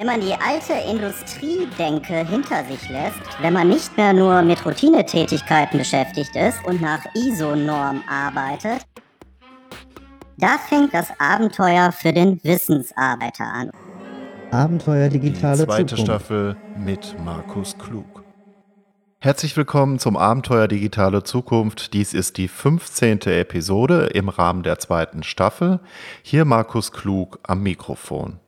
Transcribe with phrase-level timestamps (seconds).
[0.00, 5.76] Wenn man die alte Industriedenke hinter sich lässt, wenn man nicht mehr nur mit Routinetätigkeiten
[5.76, 8.86] beschäftigt ist und nach ISO-Norm arbeitet,
[10.36, 13.72] da fängt das Abenteuer für den Wissensarbeiter an.
[14.52, 16.04] Abenteuer digitale Die zweite Zukunft.
[16.04, 18.22] Staffel mit Markus Klug.
[19.18, 21.92] Herzlich willkommen zum Abenteuer Digitale Zukunft.
[21.92, 23.22] Dies ist die 15.
[23.22, 25.80] Episode im Rahmen der zweiten Staffel.
[26.22, 28.38] Hier Markus Klug am Mikrofon.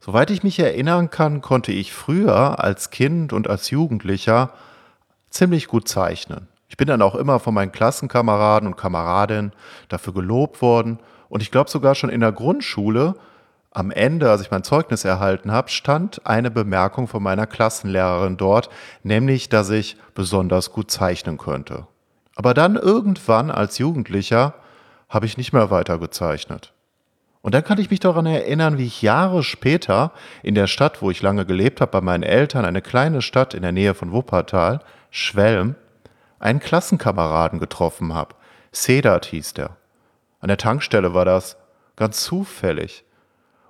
[0.00, 4.50] Soweit ich mich erinnern kann, konnte ich früher als Kind und als Jugendlicher
[5.28, 6.48] ziemlich gut zeichnen.
[6.68, 9.52] Ich bin dann auch immer von meinen Klassenkameraden und Kameradinnen
[9.88, 11.00] dafür gelobt worden.
[11.28, 13.14] Und ich glaube sogar schon in der Grundschule,
[13.72, 18.70] am Ende, als ich mein Zeugnis erhalten habe, stand eine Bemerkung von meiner Klassenlehrerin dort,
[19.02, 21.86] nämlich, dass ich besonders gut zeichnen könnte.
[22.36, 24.54] Aber dann irgendwann als Jugendlicher
[25.08, 26.72] habe ich nicht mehr weiter gezeichnet.
[27.42, 30.12] Und dann kann ich mich daran erinnern, wie ich Jahre später
[30.42, 33.62] in der Stadt, wo ich lange gelebt habe, bei meinen Eltern, eine kleine Stadt in
[33.62, 35.74] der Nähe von Wuppertal, Schwelm,
[36.38, 38.34] einen Klassenkameraden getroffen habe.
[38.72, 39.76] Sedat hieß der.
[40.40, 41.56] An der Tankstelle war das
[41.96, 43.04] ganz zufällig.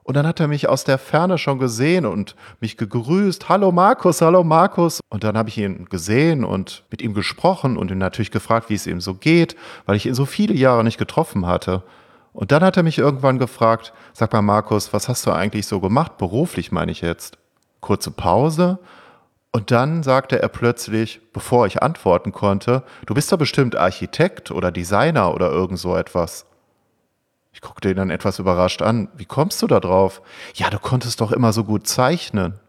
[0.03, 3.49] Und dann hat er mich aus der Ferne schon gesehen und mich gegrüßt.
[3.49, 5.01] Hallo Markus, hallo Markus.
[5.09, 8.75] Und dann habe ich ihn gesehen und mit ihm gesprochen und ihn natürlich gefragt, wie
[8.75, 9.55] es ihm so geht,
[9.87, 11.85] weil ich ihn so viele Jahre nicht getroffen hatte.
[12.33, 15.81] Und dann hat er mich irgendwann gefragt, sag mal Markus, was hast du eigentlich so
[15.81, 17.39] gemacht, beruflich meine ich jetzt?
[17.81, 18.79] Kurze Pause.
[19.53, 24.71] Und dann sagte er plötzlich, bevor ich antworten konnte, du bist doch bestimmt Architekt oder
[24.71, 26.47] Designer oder irgend so etwas.
[27.53, 29.09] Ich guckte ihn dann etwas überrascht an.
[29.17, 30.23] Wie kommst du da drauf?
[30.55, 32.61] Ja, du konntest doch immer so gut zeichnen.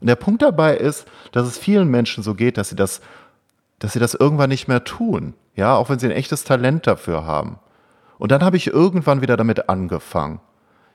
[0.00, 3.02] Und der Punkt dabei ist, dass es vielen Menschen so geht, dass sie das,
[3.78, 5.34] dass sie das irgendwann nicht mehr tun.
[5.54, 7.58] Ja, auch wenn sie ein echtes Talent dafür haben.
[8.22, 10.38] Und dann habe ich irgendwann wieder damit angefangen.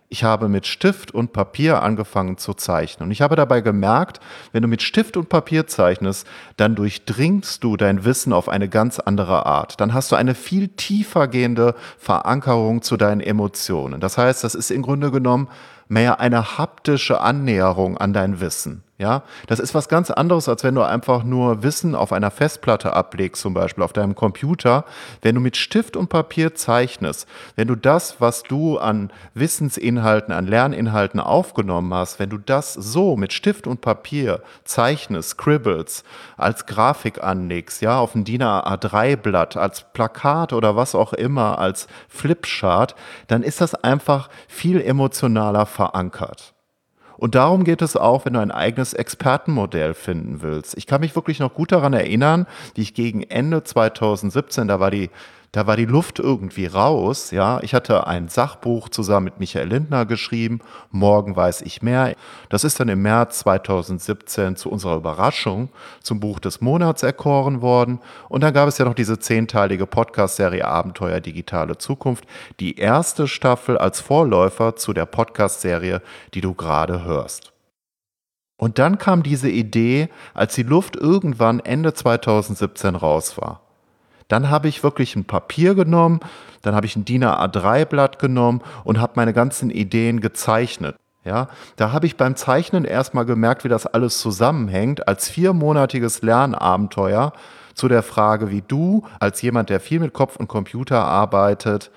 [0.08, 3.08] Ich habe mit Stift und Papier angefangen zu zeichnen.
[3.08, 4.22] Und ich habe dabei gemerkt,
[4.54, 6.26] wenn du mit Stift und Papier zeichnest,
[6.56, 9.82] dann durchdringst du dein Wissen auf eine ganz andere Art.
[9.82, 14.00] Dann hast du eine viel tiefer gehende Verankerung zu deinen Emotionen.
[14.00, 15.50] Das heißt, das ist im Grunde genommen
[15.90, 18.84] mehr eine haptische Annäherung an dein Wissen.
[19.00, 22.94] Ja, das ist was ganz anderes, als wenn du einfach nur Wissen auf einer Festplatte
[22.94, 24.86] ablegst, zum Beispiel auf deinem Computer.
[25.22, 30.48] Wenn du mit Stift und Papier zeichnest, wenn du das, was du an Wissensinhalten, an
[30.48, 36.04] Lerninhalten aufgenommen hast, wenn du das so mit Stift und Papier zeichnest, scribbles,
[36.36, 41.88] als Grafik anlegst, ja, auf ein DIN A3-Blatt, als Plakat oder was auch immer, als
[42.10, 42.96] Flipchart,
[43.28, 46.57] dann ist das einfach viel emotionaler verankert.
[47.18, 50.78] Und darum geht es auch, wenn du ein eigenes Expertenmodell finden willst.
[50.78, 52.46] Ich kann mich wirklich noch gut daran erinnern,
[52.76, 55.10] wie ich gegen Ende 2017, da war die
[55.54, 57.60] da war die Luft irgendwie raus, ja.
[57.62, 60.60] Ich hatte ein Sachbuch zusammen mit Michael Lindner geschrieben,
[60.92, 62.16] Morgen weiß ich mehr.
[62.50, 65.70] Das ist dann im März 2017 zu unserer Überraschung
[66.02, 68.00] zum Buch des Monats erkoren worden.
[68.30, 72.26] Und dann gab es ja noch diese zehnteilige Podcast-Serie Abenteuer Digitale Zukunft,
[72.60, 76.02] die erste Staffel als Vorläufer zu der Podcast-Serie,
[76.34, 77.54] die du gerade hörst.
[78.58, 83.67] Und dann kam diese Idee, als die Luft irgendwann Ende 2017 raus war.
[84.28, 86.20] Dann habe ich wirklich ein Papier genommen,
[86.62, 90.96] dann habe ich ein DIN A3-Blatt genommen und habe meine ganzen Ideen gezeichnet.
[91.24, 97.34] Ja, da habe ich beim Zeichnen erstmal gemerkt, wie das alles zusammenhängt, als viermonatiges Lernabenteuer
[97.74, 101.92] zu der Frage, wie du als jemand, der viel mit Kopf und Computer arbeitet,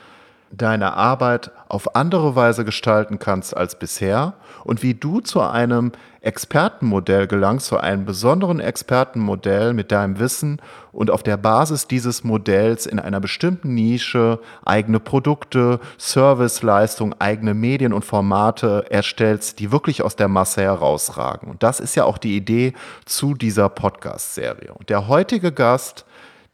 [0.51, 4.35] deine Arbeit auf andere Weise gestalten kannst als bisher
[4.65, 10.61] und wie du zu einem Expertenmodell gelangst, zu einem besonderen Expertenmodell mit deinem Wissen
[10.93, 17.93] und auf der Basis dieses Modells in einer bestimmten Nische eigene Produkte, Serviceleistungen, eigene Medien
[17.93, 21.49] und Formate erstellst, die wirklich aus der Masse herausragen.
[21.49, 22.75] Und das ist ja auch die Idee
[23.07, 24.75] zu dieser Podcast-Serie.
[24.75, 26.05] Und der heutige Gast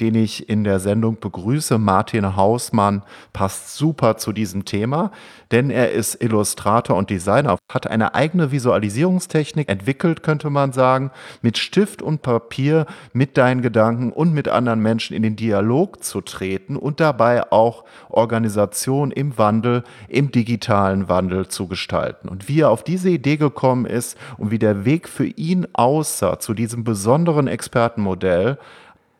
[0.00, 1.78] den ich in der Sendung begrüße.
[1.78, 3.02] Martin Hausmann
[3.32, 5.10] passt super zu diesem Thema,
[5.52, 11.10] denn er ist Illustrator und Designer, hat eine eigene Visualisierungstechnik entwickelt, könnte man sagen,
[11.40, 16.20] mit Stift und Papier mit deinen Gedanken und mit anderen Menschen in den Dialog zu
[16.20, 22.28] treten und dabei auch Organisation im Wandel, im digitalen Wandel zu gestalten.
[22.28, 26.38] Und wie er auf diese Idee gekommen ist und wie der Weg für ihn aussah
[26.38, 28.58] zu diesem besonderen Expertenmodell,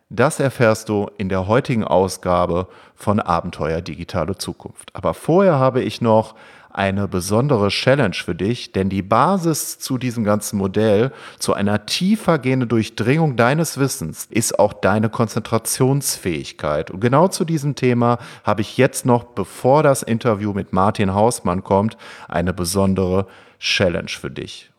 [0.09, 4.91] das erfährst du in der heutigen Ausgabe von Abenteuer Digitale Zukunft.
[4.95, 6.35] Aber vorher habe ich noch
[6.77, 12.39] eine besondere Challenge für dich, denn die Basis zu diesem ganzen Modell, zu einer tiefer
[12.39, 16.91] gehenden Durchdringung deines Wissens, ist auch deine Konzentrationsfähigkeit.
[16.91, 21.65] Und genau zu diesem Thema habe ich jetzt noch, bevor das Interview mit Martin Hausmann
[21.65, 21.97] kommt,
[22.29, 23.27] eine besondere
[23.59, 24.71] Challenge für dich.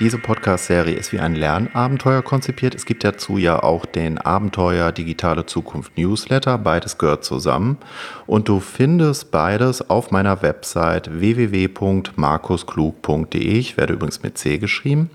[0.00, 2.76] Diese Podcast-Serie ist wie ein Lernabenteuer konzipiert.
[2.76, 6.56] Es gibt dazu ja auch den Abenteuer Digitale Zukunft Newsletter.
[6.56, 7.78] Beides gehört zusammen.
[8.24, 13.40] Und du findest beides auf meiner Website www.markusklug.de.
[13.40, 15.10] Ich werde übrigens mit C geschrieben.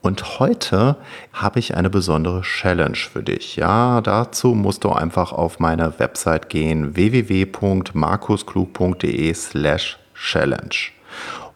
[0.00, 0.96] Und heute
[1.34, 3.56] habe ich eine besondere Challenge für dich.
[3.56, 10.92] Ja, dazu musst du einfach auf meine Website gehen www.markusklug.de slash challenge.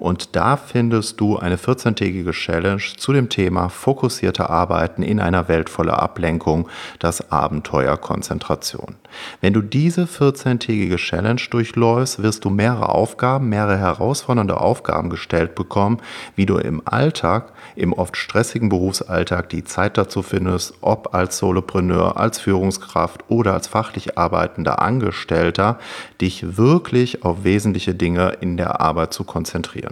[0.00, 5.69] Und da findest du eine 14-tägige Challenge zu dem Thema fokussierte Arbeiten in einer Welt
[5.69, 8.97] voller Ablenkung, das Abenteuer Konzentration.
[9.43, 15.99] Wenn du diese 14-tägige Challenge durchläufst, wirst du mehrere Aufgaben, mehrere herausfordernde Aufgaben gestellt bekommen,
[16.35, 22.17] wie du im Alltag, im oft stressigen Berufsalltag die Zeit dazu findest, ob als Solopreneur,
[22.17, 25.79] als Führungskraft oder als fachlich arbeitender Angestellter,
[26.23, 29.90] dich wirklich auf wesentliche Dinge in der Arbeit zu konzentrieren.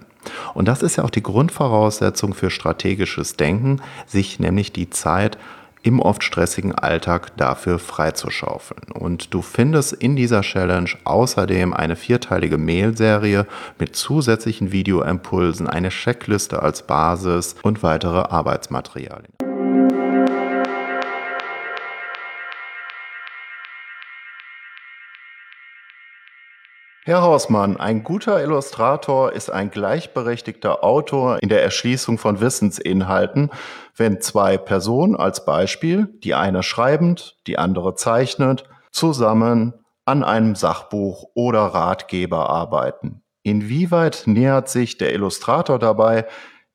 [0.54, 5.38] Und das ist ja auch die Grundvoraussetzung für strategisches Denken, sich nämlich die Zeit
[5.82, 8.92] im oft stressigen Alltag dafür freizuschaufeln.
[8.92, 13.46] Und du findest in dieser Challenge außerdem eine vierteilige Mail-Serie
[13.78, 19.47] mit zusätzlichen Videoimpulsen, eine Checkliste als Basis und weitere Arbeitsmaterialien.
[27.08, 33.48] Herr Hausmann, ein guter Illustrator ist ein gleichberechtigter Autor in der Erschließung von Wissensinhalten,
[33.96, 39.72] wenn zwei Personen als Beispiel, die eine schreibend, die andere zeichnend, zusammen
[40.04, 43.22] an einem Sachbuch oder Ratgeber arbeiten.
[43.42, 46.26] Inwieweit nähert sich der Illustrator dabei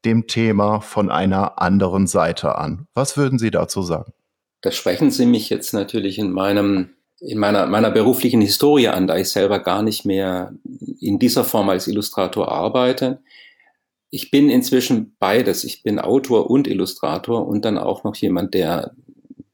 [0.03, 2.87] dem Thema von einer anderen Seite an?
[2.95, 4.13] Was würden Sie dazu sagen?
[4.61, 6.89] Da sprechen Sie mich jetzt natürlich in meinem
[7.25, 10.53] in meiner, meiner beruflichen Historie an, da ich selber gar nicht mehr
[10.99, 13.21] in dieser Form als Illustrator arbeite.
[14.09, 15.63] Ich bin inzwischen beides.
[15.63, 18.91] Ich bin Autor und Illustrator und dann auch noch jemand, der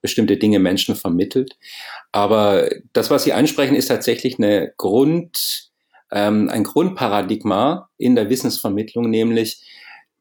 [0.01, 1.57] bestimmte Dinge Menschen vermittelt.
[2.11, 5.69] Aber das, was Sie ansprechen, ist tatsächlich eine Grund,
[6.11, 9.63] ähm, ein Grundparadigma in der Wissensvermittlung, nämlich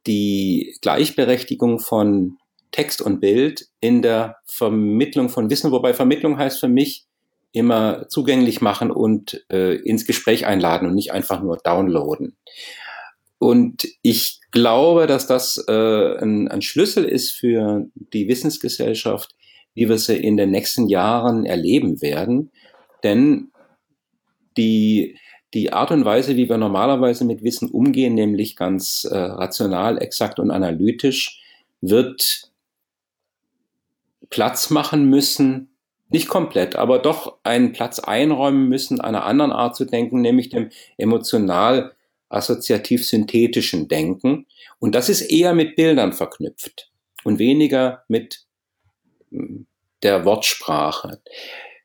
[0.06, 2.38] die Gleichberechtigung von
[2.72, 7.07] Text und Bild in der Vermittlung von Wissen, wobei Vermittlung heißt für mich
[7.52, 12.36] immer zugänglich machen und äh, ins Gespräch einladen und nicht einfach nur downloaden.
[13.38, 19.34] Und ich glaube, dass das äh, ein, ein Schlüssel ist für die Wissensgesellschaft,
[19.74, 22.50] wie wir sie in den nächsten Jahren erleben werden.
[23.04, 23.52] Denn
[24.56, 25.16] die,
[25.54, 30.40] die Art und Weise, wie wir normalerweise mit Wissen umgehen, nämlich ganz äh, rational, exakt
[30.40, 31.40] und analytisch,
[31.80, 32.50] wird
[34.30, 35.77] Platz machen müssen
[36.10, 40.70] nicht komplett, aber doch einen Platz einräumen müssen, einer anderen Art zu denken, nämlich dem
[40.96, 41.92] emotional
[42.28, 44.46] assoziativ synthetischen Denken.
[44.78, 46.90] Und das ist eher mit Bildern verknüpft
[47.24, 48.44] und weniger mit
[49.30, 49.66] hm,
[50.02, 51.20] der Wortsprache.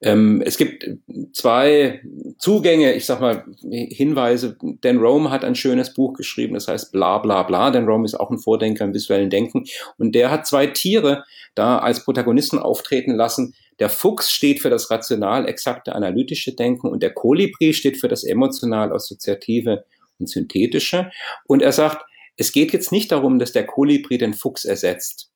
[0.03, 0.85] Ähm, es gibt
[1.31, 2.01] zwei
[2.37, 4.57] Zugänge, ich sag mal Hinweise.
[4.81, 7.71] Dan Rome hat ein schönes Buch geschrieben, das heißt Bla bla bla.
[7.71, 9.63] Dan Rome ist auch ein Vordenker im visuellen Denken.
[9.97, 11.23] Und der hat zwei Tiere
[11.55, 13.55] da als Protagonisten auftreten lassen.
[13.83, 18.23] Der Fuchs steht für das rational exakte analytische Denken und der Kolibri steht für das
[18.23, 19.83] emotional assoziative
[20.19, 21.11] und synthetische.
[21.47, 22.05] Und er sagt,
[22.37, 25.33] es geht jetzt nicht darum, dass der Kolibri den Fuchs ersetzt,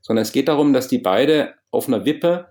[0.00, 2.46] sondern es geht darum, dass die beide auf einer Wippe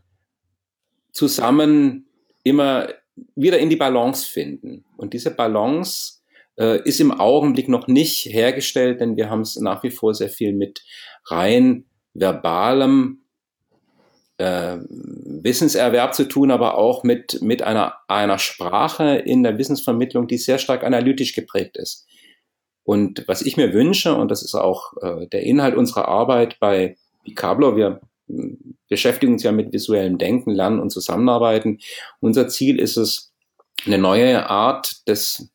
[1.12, 2.06] zusammen
[2.44, 2.90] immer
[3.34, 4.86] wieder in die Balance finden.
[4.96, 6.20] Und diese Balance
[6.60, 10.30] äh, ist im Augenblick noch nicht hergestellt, denn wir haben es nach wie vor sehr
[10.30, 10.84] viel mit
[11.26, 13.21] rein verbalem
[14.38, 20.38] äh, Wissenserwerb zu tun, aber auch mit, mit einer, einer Sprache in der Wissensvermittlung, die
[20.38, 22.06] sehr stark analytisch geprägt ist.
[22.84, 26.98] Und was ich mir wünsche, und das ist auch äh, der Inhalt unserer Arbeit bei
[27.24, 28.02] Picablo, wir
[28.90, 31.80] beschäftigen uns ja mit visuellem Denken, Lernen und Zusammenarbeiten.
[32.20, 33.32] Unser Ziel ist es,
[33.86, 35.50] eine neue Art des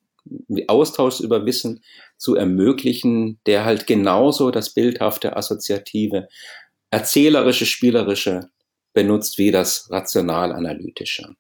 [0.66, 1.84] Austauschs über Wissen
[2.16, 6.28] zu ermöglichen, der halt genauso das bildhafte, assoziative,
[6.90, 8.48] erzählerische, spielerische
[8.96, 11.36] benutzt wie das rational-analytische.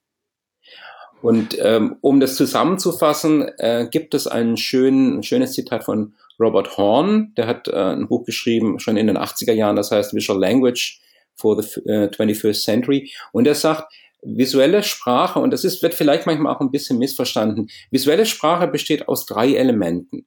[1.22, 6.76] Und ähm, um das zusammenzufassen, äh, gibt es ein, schön, ein schönes Zitat von Robert
[6.76, 10.38] Horn, der hat äh, ein Buch geschrieben, schon in den 80er Jahren, das heißt Visual
[10.38, 11.00] Language
[11.34, 13.10] for the uh, 21st Century.
[13.32, 13.90] Und er sagt,
[14.22, 19.08] visuelle Sprache, und das ist, wird vielleicht manchmal auch ein bisschen missverstanden, visuelle Sprache besteht
[19.08, 20.26] aus drei Elementen.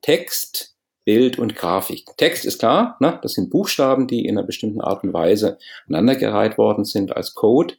[0.00, 2.04] Text, Bild und Grafik.
[2.16, 3.18] Text ist klar, ne?
[3.22, 7.74] das sind Buchstaben, die in einer bestimmten Art und Weise aneinandergereiht worden sind als Code.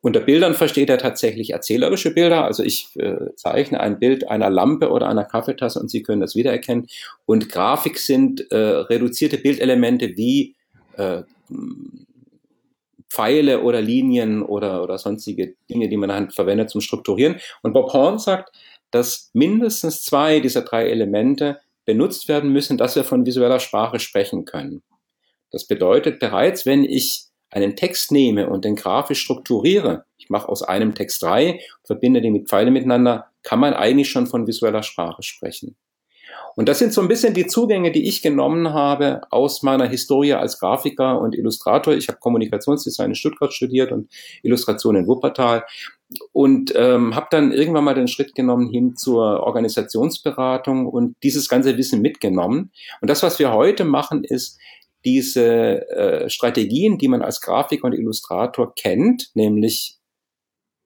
[0.00, 2.44] Unter Bildern versteht er tatsächlich erzählerische Bilder.
[2.44, 6.34] Also ich äh, zeichne ein Bild einer Lampe oder einer Kaffeetasse und Sie können das
[6.34, 6.88] wiedererkennen.
[7.24, 10.56] Und Grafik sind äh, reduzierte Bildelemente wie
[10.96, 11.22] äh,
[13.08, 17.36] Pfeile oder Linien oder, oder sonstige Dinge, die man dann verwendet zum Strukturieren.
[17.62, 18.50] Und Bob Horn sagt,
[18.90, 24.44] dass mindestens zwei dieser drei Elemente benutzt werden müssen, dass wir von visueller Sprache sprechen
[24.44, 24.82] können.
[25.50, 30.62] Das bedeutet bereits, wenn ich einen Text nehme und den grafisch strukturiere, ich mache aus
[30.62, 35.22] einem Text drei, verbinde die mit Pfeilen miteinander, kann man eigentlich schon von visueller Sprache
[35.22, 35.76] sprechen.
[36.54, 40.34] Und das sind so ein bisschen die Zugänge, die ich genommen habe aus meiner Historie
[40.34, 41.94] als Grafiker und Illustrator.
[41.94, 44.10] Ich habe Kommunikationsdesign in Stuttgart studiert und
[44.42, 45.64] Illustration in Wuppertal
[46.32, 51.76] und ähm, habe dann irgendwann mal den Schritt genommen hin zur Organisationsberatung und dieses ganze
[51.76, 52.72] Wissen mitgenommen.
[53.00, 54.58] Und das, was wir heute machen, ist,
[55.04, 59.98] diese äh, Strategien, die man als Grafiker und Illustrator kennt, nämlich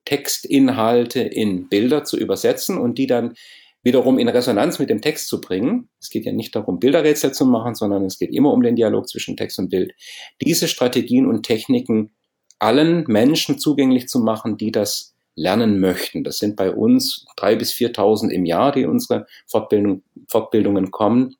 [0.04, 3.34] Textinhalte in Bilder zu übersetzen und die dann
[3.82, 5.88] wiederum in Resonanz mit dem Text zu bringen.
[6.00, 9.08] Es geht ja nicht darum, Bilderrätsel zu machen, sondern es geht immer um den Dialog
[9.08, 9.94] zwischen Text und Bild.
[10.40, 12.10] Diese Strategien und Techniken
[12.58, 16.24] allen Menschen zugänglich zu machen, die das lernen möchten.
[16.24, 21.36] Das sind bei uns drei bis 4.000 im Jahr, die unsere Fortbildung, Fortbildungen kommen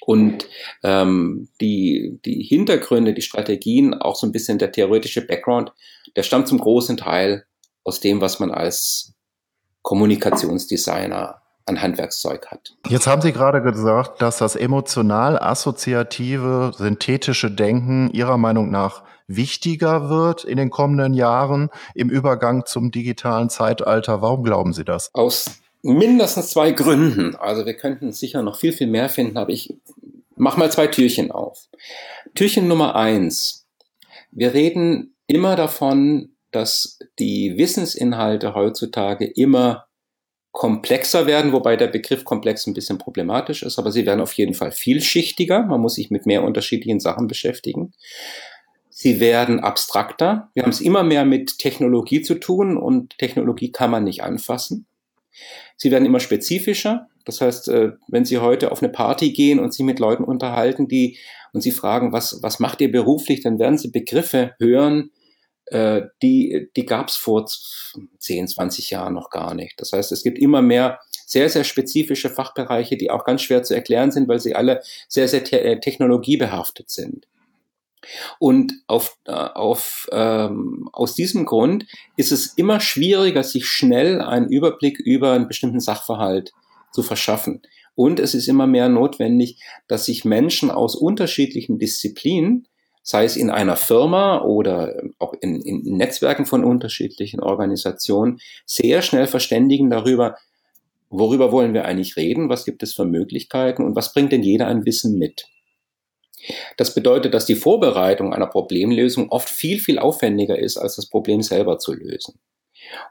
[0.00, 0.48] und
[0.82, 5.72] ähm, die, die Hintergründe, die Strategien, auch so ein bisschen der theoretische Background,
[6.16, 7.44] der stammt zum großen Teil
[7.84, 9.14] aus dem, was man als
[9.82, 12.74] Kommunikationsdesigner an Handwerkszeug hat.
[12.88, 20.08] Jetzt haben Sie gerade gesagt, dass das emotional assoziative, synthetische Denken Ihrer Meinung nach wichtiger
[20.08, 24.20] wird in den kommenden Jahren im Übergang zum digitalen Zeitalter.
[24.22, 25.10] Warum glauben Sie das?
[25.14, 27.36] Aus mindestens zwei Gründen.
[27.36, 29.74] Also wir könnten sicher noch viel, viel mehr finden, aber ich
[30.36, 31.68] mache mal zwei Türchen auf.
[32.34, 33.66] Türchen Nummer eins.
[34.30, 39.86] Wir reden immer davon, dass die Wissensinhalte heutzutage immer
[40.52, 44.54] komplexer werden, wobei der Begriff komplex ein bisschen problematisch ist, aber sie werden auf jeden
[44.54, 45.62] Fall vielschichtiger.
[45.62, 47.92] Man muss sich mit mehr unterschiedlichen Sachen beschäftigen.
[49.00, 50.50] Sie werden abstrakter.
[50.54, 54.88] Wir haben es immer mehr mit Technologie zu tun und Technologie kann man nicht anfassen.
[55.76, 57.06] Sie werden immer spezifischer.
[57.24, 60.88] Das heißt, äh, wenn Sie heute auf eine Party gehen und sich mit Leuten unterhalten,
[60.88, 61.16] die
[61.52, 65.12] und Sie fragen, was, was macht ihr beruflich, dann werden Sie Begriffe hören,
[65.66, 69.80] äh, die, die gab es vor 10, 20 Jahren noch gar nicht.
[69.80, 73.76] Das heißt, es gibt immer mehr sehr, sehr spezifische Fachbereiche, die auch ganz schwer zu
[73.76, 77.28] erklären sind, weil sie alle sehr, sehr te äh, technologiebehaftet sind.
[78.38, 81.86] Und auf, äh, auf, ähm, aus diesem Grund
[82.16, 86.52] ist es immer schwieriger, sich schnell einen Überblick über einen bestimmten Sachverhalt
[86.92, 87.62] zu verschaffen.
[87.94, 92.68] Und es ist immer mehr notwendig, dass sich Menschen aus unterschiedlichen Disziplinen,
[93.02, 99.26] sei es in einer Firma oder auch in, in Netzwerken von unterschiedlichen Organisationen, sehr schnell
[99.26, 100.36] verständigen darüber,
[101.10, 104.68] worüber wollen wir eigentlich reden, was gibt es für Möglichkeiten und was bringt denn jeder
[104.68, 105.48] an Wissen mit.
[106.76, 111.42] Das bedeutet, dass die Vorbereitung einer Problemlösung oft viel, viel aufwendiger ist, als das Problem
[111.42, 112.40] selber zu lösen.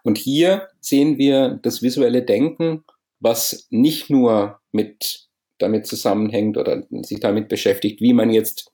[0.04, 2.84] Und hier sehen wir das visuelle Denken,
[3.20, 5.28] was nicht nur mit
[5.60, 8.72] damit zusammenhängt oder sich damit beschäftigt, wie man jetzt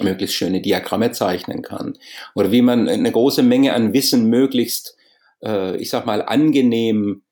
[0.00, 1.96] möglichst schöne Diagramme zeichnen kann
[2.34, 4.96] oder wie man eine große Menge an Wissen möglichst,
[5.42, 7.22] äh, ich sag mal, angenehm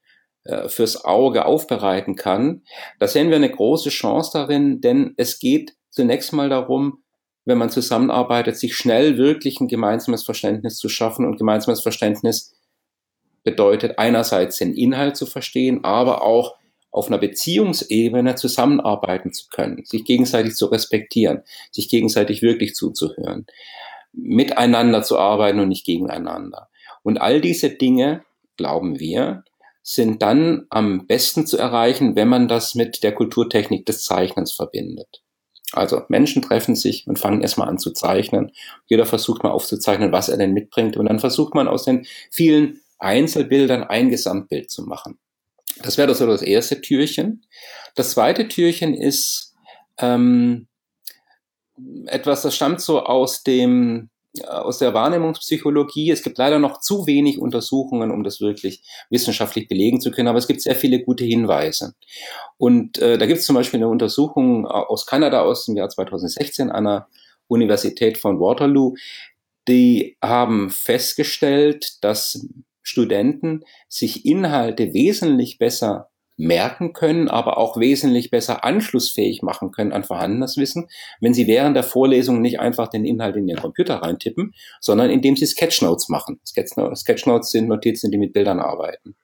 [0.45, 2.63] äh, fürs Auge aufbereiten kann.
[2.99, 7.03] Da sehen wir eine große Chance darin, denn es geht zunächst mal darum,
[7.45, 11.27] wenn man zusammenarbeitet, sich schnell wirklich ein gemeinsames Verständnis zu schaffen.
[11.27, 12.55] Und gemeinsames Verständnis
[13.43, 16.57] bedeutet einerseits den Inhalt zu verstehen, aber auch
[16.91, 23.47] auf einer Beziehungsebene zusammenarbeiten zu können, sich gegenseitig zu respektieren, sich gegenseitig wirklich zuzuhören,
[24.13, 26.69] miteinander zu arbeiten und nicht gegeneinander.
[27.03, 28.25] Und all diese Dinge,
[28.57, 29.45] glauben wir,
[29.83, 35.25] sind dann am besten zu erreichen, wenn man das mit der Kulturtechnik des Zeichnens verbindet.
[35.77, 38.53] Also Menschen treffen sich und fangen erstmal an zu zeichnen.
[38.87, 40.97] Jeder versucht mal aufzuzeichnen, was er denn mitbringt.
[40.97, 45.19] Und dann versucht man aus den vielen Einzelbildern ein Gesamtbild zu machen.
[45.83, 47.45] Das wäre so das erste Türchen.
[47.95, 49.55] Das zweite Türchen ist
[49.99, 50.69] ähm,
[52.07, 54.11] etwas, das stammt so aus dem
[54.49, 56.11] aus der Wahrnehmungspsychologie.
[56.11, 60.39] Es gibt leider noch zu wenig Untersuchungen, um das wirklich wissenschaftlich belegen zu können, aber
[60.39, 61.95] es gibt sehr viele gute Hinweise.
[62.57, 66.71] Und äh, da gibt es zum Beispiel eine Untersuchung aus Kanada aus dem Jahr 2016
[66.71, 67.09] an der
[67.47, 68.95] Universität von Waterloo,
[69.69, 72.47] die haben festgestellt, dass
[72.83, 80.05] Studenten sich Inhalte wesentlich besser merken können, aber auch wesentlich besser anschlussfähig machen können an
[80.05, 80.89] vorhandenes Wissen,
[81.21, 85.37] wenn sie während der Vorlesung nicht einfach den Inhalt in ihren Computer reintippen, sondern indem
[85.37, 86.41] sie Sketchnotes machen.
[86.45, 89.15] Sketchnotes sind Notizen, die mit Bildern arbeiten.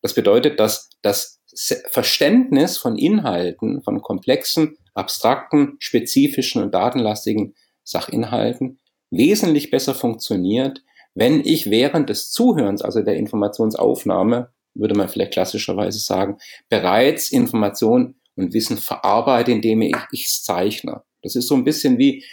[0.00, 1.40] Das bedeutet, dass das
[1.88, 10.82] Verständnis von Inhalten, von komplexen, abstrakten, spezifischen und datenlastigen Sachinhalten wesentlich besser funktioniert,
[11.14, 18.14] wenn ich während des Zuhörens, also der Informationsaufnahme, würde man vielleicht klassischerweise sagen, bereits Information
[18.36, 21.02] und Wissen verarbeite, indem ich es zeichne.
[21.22, 22.24] Das ist so ein bisschen wie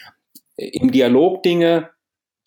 [0.56, 1.90] im Dialog Dinge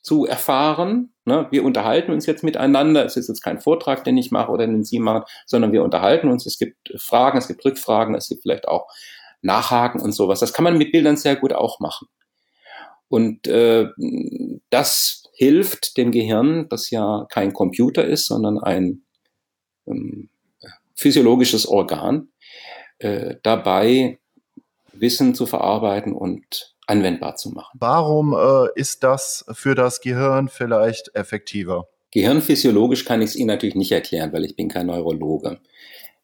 [0.02, 1.12] zu erfahren.
[1.24, 1.48] Ne?
[1.50, 3.04] Wir unterhalten uns jetzt miteinander.
[3.04, 6.28] Es ist jetzt kein Vortrag, den ich mache oder den Sie machen, sondern wir unterhalten
[6.28, 6.46] uns.
[6.46, 8.86] Es gibt Fragen, es gibt Rückfragen, es gibt vielleicht auch
[9.42, 10.40] Nachhaken und sowas.
[10.40, 12.08] Das kann man mit Bildern sehr gut auch machen.
[13.08, 13.88] Und äh,
[14.70, 19.02] das hilft dem Gehirn, das ja kein Computer ist, sondern ein
[19.90, 20.28] ähm,
[20.94, 22.28] physiologisches Organ,
[22.98, 24.18] äh, dabei
[24.92, 27.78] Wissen zu verarbeiten und anwendbar zu machen.
[27.78, 31.88] Warum äh, ist das für das Gehirn vielleicht effektiver?
[32.10, 35.60] Gehirnphysiologisch kann ich es Ihnen natürlich nicht erklären, weil ich bin kein Neurologe.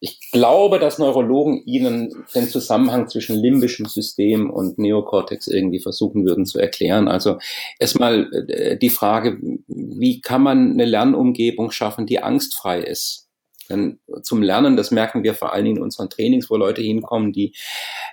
[0.00, 6.46] Ich glaube, dass Neurologen Ihnen den Zusammenhang zwischen limbischem System und Neokortex irgendwie versuchen würden
[6.46, 7.08] zu erklären.
[7.08, 7.38] Also
[7.78, 13.23] erstmal äh, die Frage, wie kann man eine Lernumgebung schaffen, die angstfrei ist?
[13.68, 17.32] Denn zum Lernen, das merken wir vor allen Dingen in unseren Trainings, wo Leute hinkommen,
[17.32, 17.54] die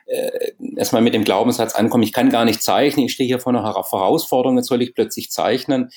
[0.05, 3.53] äh, erstmal mit dem Glaubenssatz ankommen, ich kann gar nicht zeichnen, ich stehe hier vor
[3.53, 5.89] einer Herausforderung, jetzt soll ich plötzlich zeichnen.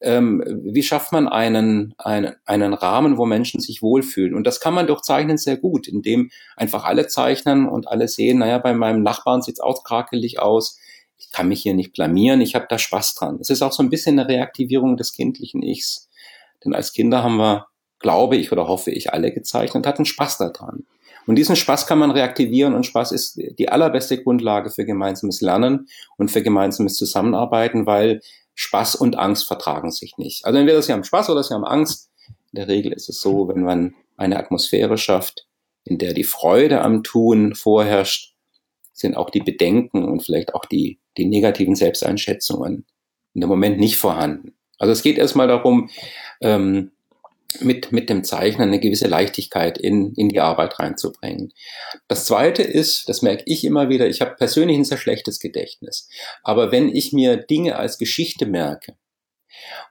[0.00, 4.34] Ähm, wie schafft man einen, einen, einen Rahmen, wo Menschen sich wohlfühlen?
[4.34, 8.38] Und das kann man durch Zeichnen sehr gut, indem einfach alle zeichnen und alle sehen,
[8.38, 10.78] naja, bei meinem Nachbarn sieht's auch krakelig aus,
[11.16, 13.38] ich kann mich hier nicht blamieren, ich habe da Spaß dran.
[13.40, 16.08] Es ist auch so ein bisschen eine Reaktivierung des kindlichen Ichs.
[16.64, 17.66] Denn als Kinder haben wir
[17.98, 20.84] glaube ich oder hoffe ich, alle gezeichnet, hatten Spaß daran.
[21.26, 25.88] Und diesen Spaß kann man reaktivieren und Spaß ist die allerbeste Grundlage für gemeinsames Lernen
[26.16, 28.22] und für gemeinsames Zusammenarbeiten, weil
[28.54, 30.46] Spaß und Angst vertragen sich nicht.
[30.46, 32.10] Also entweder sie haben Spaß oder sie haben Angst.
[32.52, 35.46] In der Regel ist es so, wenn man eine Atmosphäre schafft,
[35.84, 38.34] in der die Freude am Tun vorherrscht,
[38.92, 42.86] sind auch die Bedenken und vielleicht auch die, die negativen Selbsteinschätzungen
[43.34, 44.54] in dem Moment nicht vorhanden.
[44.78, 45.90] Also es geht erstmal darum,
[46.40, 46.92] ähm,
[47.60, 51.52] mit, mit dem Zeichnen eine gewisse Leichtigkeit in, in die Arbeit reinzubringen.
[52.06, 56.08] Das zweite ist, das merke ich immer wieder, ich habe persönlich ein sehr schlechtes Gedächtnis.
[56.42, 58.96] Aber wenn ich mir Dinge als Geschichte merke,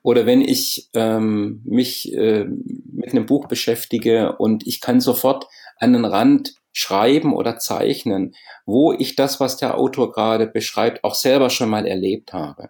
[0.02, 5.93] oder wenn ich ähm, mich äh, mit einem Buch beschäftige und ich kann sofort an
[5.93, 11.50] den Rand schreiben oder zeichnen, wo ich das, was der Autor gerade beschreibt, auch selber
[11.50, 12.70] schon mal erlebt habe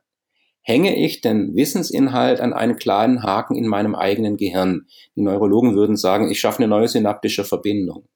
[0.68, 4.88] hänge ich den Wissensinhalt an einen kleinen Haken in meinem eigenen Gehirn.
[5.16, 8.10] Die Neurologen würden sagen, ich schaffe eine neue synaptische Verbindung.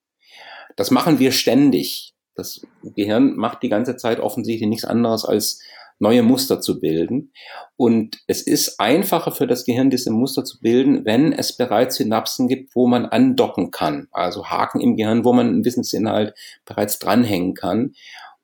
[0.76, 2.14] Das machen wir ständig.
[2.36, 5.62] Das Gehirn macht die ganze Zeit offensichtlich nichts anderes als
[5.98, 7.32] neue Muster zu bilden.
[7.78, 12.50] Und es ist einfacher für das Gehirn, diese Muster zu bilden, wenn es bereits Synapsen
[12.50, 14.10] gibt, wo man andocken kann.
[14.12, 16.34] Also Haken im Gehirn, wo man einen Wissensinhalt
[16.66, 17.94] bereits dranhängen kann.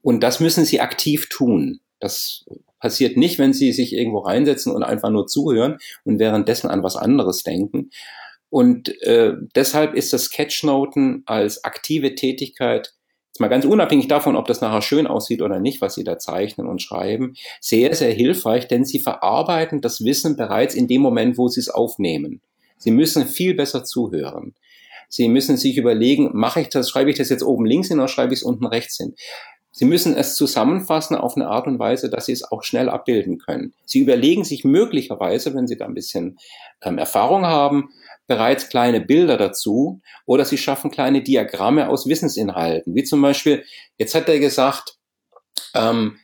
[0.02, 1.82] Und das müssen Sie aktiv tun.
[2.00, 2.46] Das
[2.80, 6.96] passiert nicht, wenn sie sich irgendwo reinsetzen und einfach nur zuhören und währenddessen an was
[6.96, 7.90] anderes denken.
[8.50, 12.94] Und äh, deshalb ist das Sketchnoten als aktive Tätigkeit,
[13.38, 16.18] jetzt mal ganz unabhängig davon, ob das nachher schön aussieht oder nicht, was sie da
[16.18, 21.38] zeichnen und schreiben, sehr, sehr hilfreich, denn sie verarbeiten das Wissen bereits in dem Moment,
[21.38, 22.42] wo sie es aufnehmen.
[22.78, 24.56] Sie müssen viel besser zuhören.
[25.10, 28.08] Sie müssen sich überlegen, mache ich das, schreibe ich das jetzt oben links hin oder
[28.08, 29.16] schreibe ich es unten rechts hin?
[29.78, 33.38] Sie müssen es zusammenfassen auf eine Art und Weise, dass Sie es auch schnell abbilden
[33.38, 33.76] können.
[33.86, 36.40] Sie überlegen sich möglicherweise, wenn Sie da ein bisschen
[36.82, 37.92] ähm, Erfahrung haben,
[38.26, 42.96] bereits kleine Bilder dazu oder Sie schaffen kleine Diagramme aus Wissensinhalten.
[42.96, 43.66] Wie zum Beispiel,
[44.00, 44.98] jetzt hat er gesagt,
[45.76, 46.18] ähm,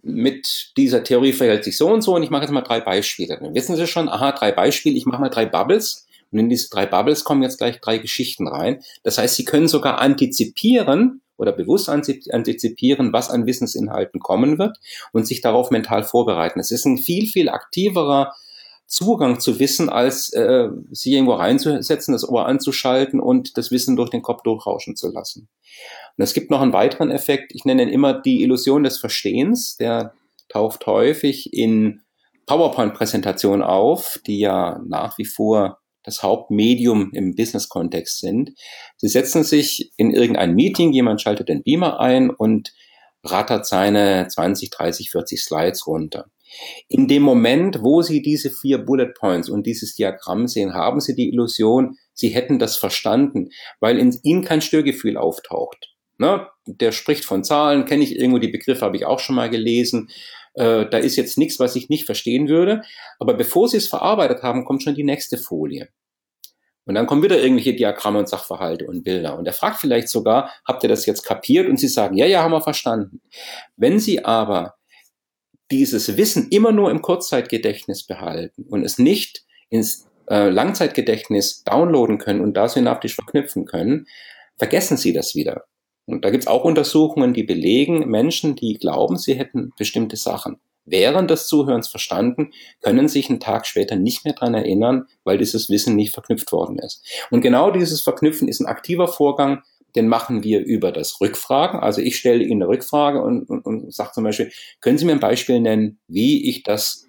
[0.00, 3.38] mit dieser Theorie verhält sich so und so und ich mache jetzt mal drei Beispiele.
[3.38, 6.70] Dann wissen Sie schon, aha, drei Beispiele, ich mache mal drei Bubbles und in diese
[6.70, 8.82] drei Bubbles kommen jetzt gleich drei Geschichten rein.
[9.02, 14.78] Das heißt, Sie können sogar antizipieren, oder bewusst antizipieren, was an Wissensinhalten kommen wird
[15.12, 16.60] und sich darauf mental vorbereiten.
[16.60, 18.34] Es ist ein viel, viel aktiverer
[18.86, 24.10] Zugang zu Wissen, als äh, sie irgendwo reinzusetzen, das Ohr anzuschalten und das Wissen durch
[24.10, 25.48] den Kopf durchrauschen zu lassen.
[26.18, 29.76] Und es gibt noch einen weiteren Effekt, ich nenne ihn immer die Illusion des Verstehens,
[29.76, 30.12] der
[30.50, 32.02] taucht häufig in
[32.46, 35.78] PowerPoint-Präsentationen auf, die ja nach wie vor
[36.10, 38.52] das Hauptmedium im Business-Kontext sind.
[38.96, 42.72] Sie setzen sich in irgendein Meeting, jemand schaltet den Beamer ein und
[43.24, 46.26] rattert seine 20, 30, 40 Slides runter.
[46.88, 51.14] In dem Moment, wo Sie diese vier Bullet Points und dieses Diagramm sehen, haben Sie
[51.14, 55.94] die Illusion, Sie hätten das verstanden, weil in Ihnen kein Störgefühl auftaucht.
[56.18, 56.46] Ne?
[56.66, 60.10] Der spricht von Zahlen, kenne ich irgendwo, die Begriffe habe ich auch schon mal gelesen.
[60.54, 62.82] Äh, da ist jetzt nichts, was ich nicht verstehen würde.
[63.18, 65.88] Aber bevor Sie es verarbeitet haben, kommt schon die nächste Folie.
[66.84, 69.38] Und dann kommen wieder irgendwelche Diagramme und Sachverhalte und Bilder.
[69.38, 71.68] Und er fragt vielleicht sogar, habt ihr das jetzt kapiert?
[71.68, 73.20] Und Sie sagen, ja, ja, haben wir verstanden.
[73.76, 74.74] Wenn Sie aber
[75.70, 82.40] dieses Wissen immer nur im Kurzzeitgedächtnis behalten und es nicht ins äh, Langzeitgedächtnis downloaden können
[82.40, 84.06] und da synaptisch verknüpfen können,
[84.56, 85.64] vergessen Sie das wieder.
[86.06, 90.58] Und da gibt es auch Untersuchungen, die belegen, Menschen, die glauben, sie hätten bestimmte Sachen
[90.84, 95.68] während des Zuhörens verstanden, können sich einen Tag später nicht mehr dran erinnern, weil dieses
[95.68, 97.04] Wissen nicht verknüpft worden ist.
[97.30, 99.62] Und genau dieses Verknüpfen ist ein aktiver Vorgang,
[99.96, 101.80] den machen wir über das Rückfragen.
[101.80, 105.12] Also ich stelle Ihnen eine Rückfrage und, und, und sage zum Beispiel, können Sie mir
[105.12, 107.06] ein Beispiel nennen, wie ich das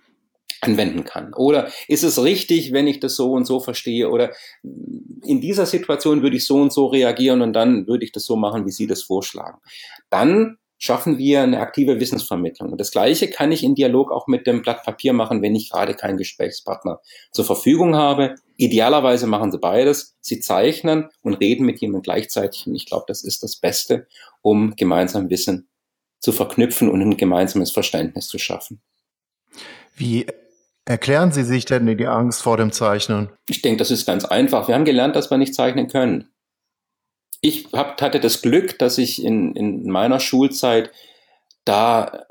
[0.62, 1.34] anwenden kann?
[1.34, 4.10] Oder ist es richtig, wenn ich das so und so verstehe?
[4.10, 4.32] Oder
[4.64, 8.36] in dieser Situation würde ich so und so reagieren und dann würde ich das so
[8.36, 9.60] machen, wie Sie das vorschlagen.
[10.10, 12.72] Dann schaffen wir eine aktive Wissensvermittlung.
[12.72, 15.70] Und das Gleiche kann ich in Dialog auch mit dem Blatt Papier machen, wenn ich
[15.70, 17.00] gerade keinen Gesprächspartner
[17.32, 18.34] zur Verfügung habe.
[18.58, 20.18] Idealerweise machen Sie beides.
[20.22, 22.66] Sie zeichnen und reden mit jemandem gleichzeitig.
[22.66, 24.08] Und ich glaube, das ist das Beste,
[24.42, 25.70] um gemeinsam Wissen
[26.20, 28.82] zu verknüpfen und ein gemeinsames Verständnis zu schaffen.
[29.96, 30.26] Wie
[30.86, 33.30] erklären Sie sich denn die Angst vor dem Zeichnen?
[33.48, 34.68] Ich denke, das ist ganz einfach.
[34.68, 36.31] Wir haben gelernt, dass wir nicht zeichnen können
[37.42, 40.92] ich hab, hatte das Glück, dass ich in, in meiner Schulzeit
[41.66, 42.26] da,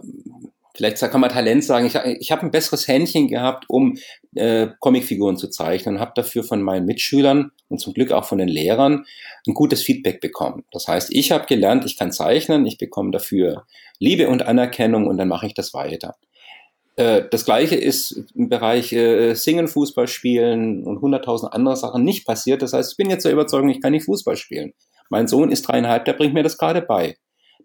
[0.74, 3.98] vielleicht kann man Talent sagen, ich, ich habe ein besseres Händchen gehabt, um
[4.34, 8.38] äh, Comicfiguren zu zeichnen und habe dafür von meinen Mitschülern und zum Glück auch von
[8.38, 9.04] den Lehrern
[9.46, 10.64] ein gutes Feedback bekommen.
[10.70, 13.66] Das heißt, ich habe gelernt, ich kann zeichnen, ich bekomme dafür
[13.98, 16.14] Liebe und Anerkennung und dann mache ich das weiter.
[16.96, 22.26] Äh, das gleiche ist im Bereich äh, Singen, Fußball spielen und hunderttausend andere Sachen nicht
[22.26, 22.62] passiert.
[22.62, 24.72] Das heißt, ich bin jetzt der Überzeugung, ich kann nicht Fußball spielen.
[25.10, 27.16] Mein Sohn ist dreieinhalb, der bringt mir das gerade bei.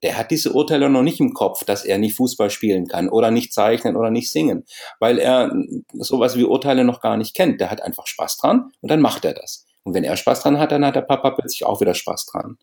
[0.03, 3.31] Der hat diese Urteile noch nicht im Kopf, dass er nicht Fußball spielen kann oder
[3.31, 4.65] nicht zeichnen oder nicht singen,
[4.99, 5.55] weil er
[5.93, 7.61] sowas wie Urteile noch gar nicht kennt.
[7.61, 9.65] Der hat einfach Spaß dran und dann macht er das.
[9.83, 12.57] Und wenn er Spaß dran hat, dann hat der Papa plötzlich auch wieder Spaß dran.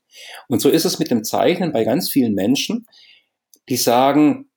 [0.49, 2.87] Und so ist es mit dem Zeichnen bei ganz vielen Menschen,
[3.69, 4.51] die sagen,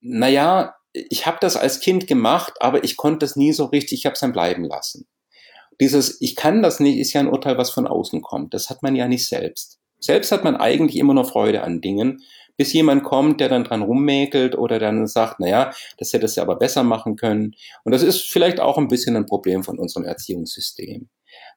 [0.00, 4.00] na ja, ich habe das als Kind gemacht, aber ich konnte es nie so richtig,
[4.00, 5.06] ich habe es dann bleiben lassen.
[5.80, 8.54] Dieses Ich kann das nicht ist ja ein Urteil, was von außen kommt.
[8.54, 9.78] Das hat man ja nicht selbst.
[9.98, 12.22] Selbst hat man eigentlich immer noch Freude an Dingen,
[12.56, 16.42] bis jemand kommt, der dann dran rummäkelt oder dann sagt, naja, das hätte es ja
[16.42, 17.54] aber besser machen können.
[17.84, 21.08] Und das ist vielleicht auch ein bisschen ein Problem von unserem Erziehungssystem.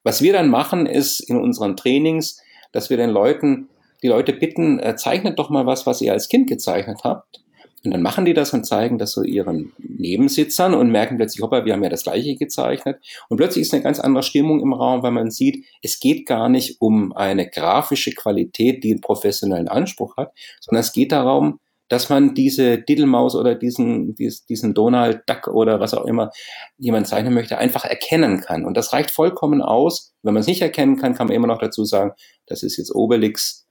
[0.03, 2.39] Was wir dann machen, ist in unseren Trainings,
[2.71, 3.69] dass wir den Leuten,
[4.03, 7.44] die Leute bitten, äh, zeichnet doch mal was, was ihr als Kind gezeichnet habt.
[7.85, 11.65] Und dann machen die das und zeigen das so ihren Nebensitzern und merken plötzlich, hoppa,
[11.65, 12.99] wir haben ja das Gleiche gezeichnet.
[13.29, 16.49] Und plötzlich ist eine ganz andere Stimmung im Raum, weil man sieht, es geht gar
[16.49, 22.09] nicht um eine grafische Qualität, die einen professionellen Anspruch hat, sondern es geht darum, dass
[22.09, 26.31] man diese Diddlemaus oder diesen, diesen Donald Duck oder was auch immer
[26.77, 28.65] jemand zeichnen möchte, einfach erkennen kann.
[28.65, 30.13] Und das reicht vollkommen aus.
[30.23, 32.13] Wenn man es nicht erkennen kann, kann man immer noch dazu sagen,
[32.47, 33.64] das ist jetzt Obelix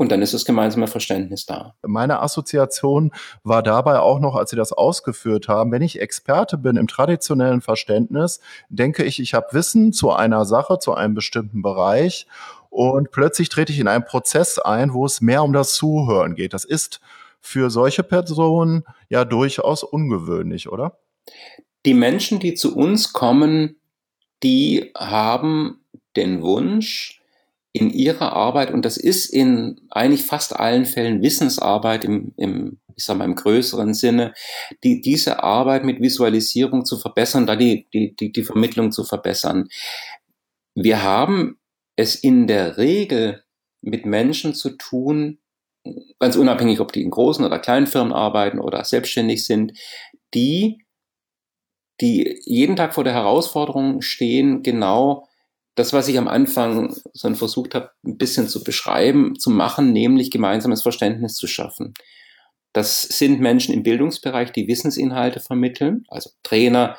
[0.00, 1.74] und dann ist das gemeinsame Verständnis da.
[1.82, 3.12] Meine Assoziation
[3.44, 7.60] war dabei auch noch, als Sie das ausgeführt haben, wenn ich Experte bin im traditionellen
[7.60, 12.26] Verständnis, denke ich, ich habe Wissen zu einer Sache, zu einem bestimmten Bereich
[12.70, 16.54] und plötzlich trete ich in einen Prozess ein, wo es mehr um das Zuhören geht.
[16.54, 17.02] Das ist
[17.42, 20.96] für solche Personen ja durchaus ungewöhnlich, oder?
[21.84, 23.76] Die Menschen, die zu uns kommen,
[24.42, 25.84] die haben
[26.16, 27.19] den Wunsch,
[27.72, 33.04] in ihrer Arbeit, und das ist in eigentlich fast allen Fällen Wissensarbeit im, im ich
[33.04, 34.34] sag mal, im größeren Sinne,
[34.84, 39.68] die, diese Arbeit mit Visualisierung zu verbessern, da die, die, die, die Vermittlung zu verbessern.
[40.74, 41.58] Wir haben
[41.96, 43.42] es in der Regel
[43.80, 45.38] mit Menschen zu tun,
[46.18, 49.72] ganz unabhängig, ob die in großen oder kleinen Firmen arbeiten oder selbstständig sind,
[50.34, 50.84] die,
[52.02, 55.26] die jeden Tag vor der Herausforderung stehen, genau
[55.80, 60.30] das, was ich am Anfang so versucht habe, ein bisschen zu beschreiben, zu machen, nämlich
[60.30, 61.94] gemeinsames Verständnis zu schaffen.
[62.74, 66.98] Das sind Menschen im Bildungsbereich, die Wissensinhalte vermitteln, also Trainer,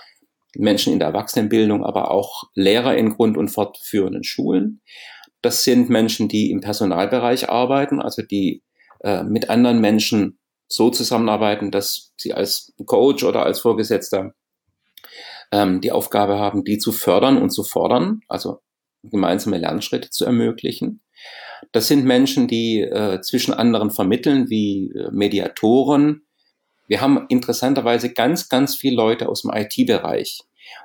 [0.56, 4.82] Menschen in der Erwachsenenbildung, aber auch Lehrer in Grund- und fortführenden Schulen.
[5.44, 8.64] Das sind Menschen, die im Personalbereich arbeiten, also die
[9.02, 14.34] äh, mit anderen Menschen so zusammenarbeiten, dass sie als Coach oder als Vorgesetzter
[15.52, 18.60] ähm, die Aufgabe haben, die zu fördern und zu fordern, also
[19.04, 21.02] gemeinsame Lernschritte zu ermöglichen.
[21.72, 26.24] Das sind Menschen, die äh, zwischen anderen vermitteln, wie äh, Mediatoren,
[26.88, 30.42] Wir haben interessanterweise ganz, ganz viele Leute aus dem IT-Bereich.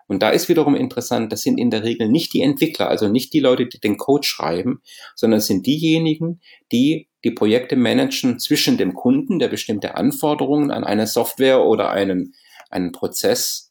[0.06, 3.32] Und da ist wiederum interessant, das sind in der Regel nicht die Entwickler, also nicht
[3.32, 4.82] die Leute, die den Code schreiben,
[5.14, 6.40] sondern es sind diejenigen,
[6.72, 12.34] die die Projekte managen zwischen dem Kunden, der bestimmte Anforderungen an eine Software oder einen,
[12.70, 13.65] einen Prozess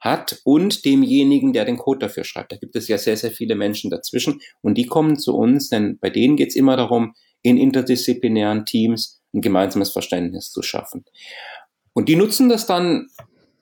[0.00, 2.52] hat und demjenigen, der den Code dafür schreibt.
[2.52, 5.98] Da gibt es ja sehr, sehr viele Menschen dazwischen und die kommen zu uns, denn
[5.98, 11.04] bei denen geht es immer darum, in interdisziplinären Teams ein gemeinsames Verständnis zu schaffen.
[11.92, 13.08] Und die nutzen das dann,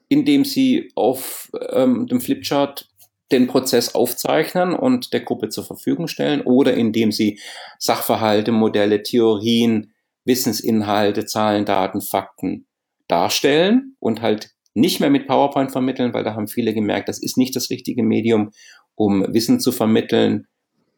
[0.09, 2.87] indem sie auf ähm, dem Flipchart
[3.31, 7.39] den Prozess aufzeichnen und der Gruppe zur Verfügung stellen oder indem sie
[7.77, 9.91] Sachverhalte, Modelle, Theorien,
[10.23, 12.67] Wissensinhalte, Zahlen, Daten, Fakten
[13.07, 17.37] darstellen und halt nicht mehr mit PowerPoint vermitteln, weil da haben viele gemerkt, das ist
[17.37, 18.51] nicht das richtige Medium,
[18.95, 20.47] um Wissen zu vermitteln,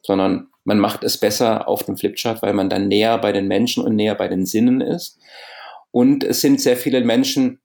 [0.01, 3.83] sondern man macht es besser auf dem Flipchart, weil man dann näher bei den Menschen
[3.83, 5.17] und näher bei den Sinnen ist.
[5.91, 7.61] Und es sind sehr viele Menschen,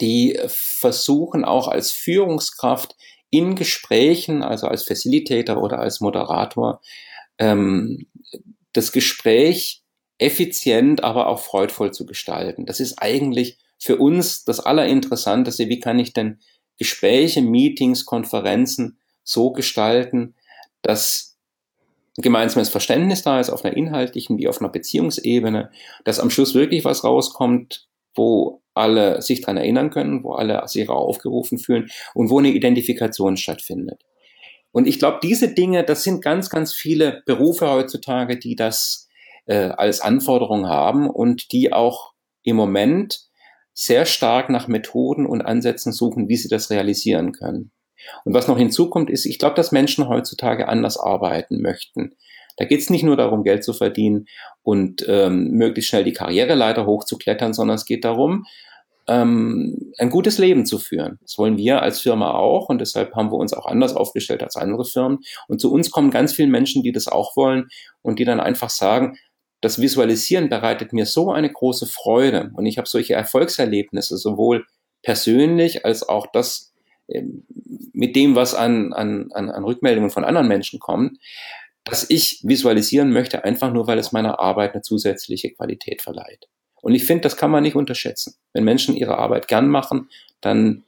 [0.00, 2.96] die versuchen auch als Führungskraft
[3.30, 6.80] in Gesprächen, also als Facilitator oder als Moderator,
[7.38, 8.06] ähm,
[8.72, 9.82] das Gespräch
[10.18, 12.66] effizient, aber auch freudvoll zu gestalten.
[12.66, 15.68] Das ist eigentlich für uns das Allerinteressanteste.
[15.68, 16.38] Wie kann ich denn
[16.78, 20.34] Gespräche, Meetings, Konferenzen so gestalten,
[20.80, 21.36] dass
[22.16, 25.70] ein gemeinsames Verständnis da ist auf einer inhaltlichen wie auf einer Beziehungsebene,
[26.04, 30.88] dass am Schluss wirklich was rauskommt, wo alle sich dran erinnern können, wo alle sich
[30.88, 34.02] aufgerufen fühlen und wo eine Identifikation stattfindet.
[34.72, 39.08] Und ich glaube, diese Dinge, das sind ganz, ganz viele Berufe heutzutage, die das
[39.44, 43.28] äh, als Anforderung haben und die auch im Moment
[43.74, 47.72] sehr stark nach Methoden und Ansätzen suchen, wie sie das realisieren können.
[48.24, 52.14] Und was noch hinzukommt, ist, ich glaube, dass Menschen heutzutage anders arbeiten möchten.
[52.56, 54.26] Da geht es nicht nur darum, Geld zu verdienen
[54.62, 58.44] und ähm, möglichst schnell die Karriereleiter hochzuklettern, sondern es geht darum,
[59.06, 61.18] ähm, ein gutes Leben zu führen.
[61.22, 64.56] Das wollen wir als Firma auch und deshalb haben wir uns auch anders aufgestellt als
[64.56, 65.18] andere Firmen.
[65.48, 67.68] Und zu uns kommen ganz viele Menschen, die das auch wollen
[68.02, 69.18] und die dann einfach sagen,
[69.64, 74.66] das Visualisieren bereitet mir so eine große Freude und ich habe solche Erfolgserlebnisse, sowohl
[75.02, 76.74] persönlich als auch das
[77.08, 77.46] ähm,
[77.94, 81.18] mit dem, was an, an, an Rückmeldungen von anderen Menschen kommt,
[81.82, 86.46] dass ich visualisieren möchte, einfach nur, weil es meiner Arbeit eine zusätzliche Qualität verleiht.
[86.82, 88.34] Und ich finde, das kann man nicht unterschätzen.
[88.52, 90.10] Wenn Menschen ihre Arbeit gern machen,
[90.42, 90.84] dann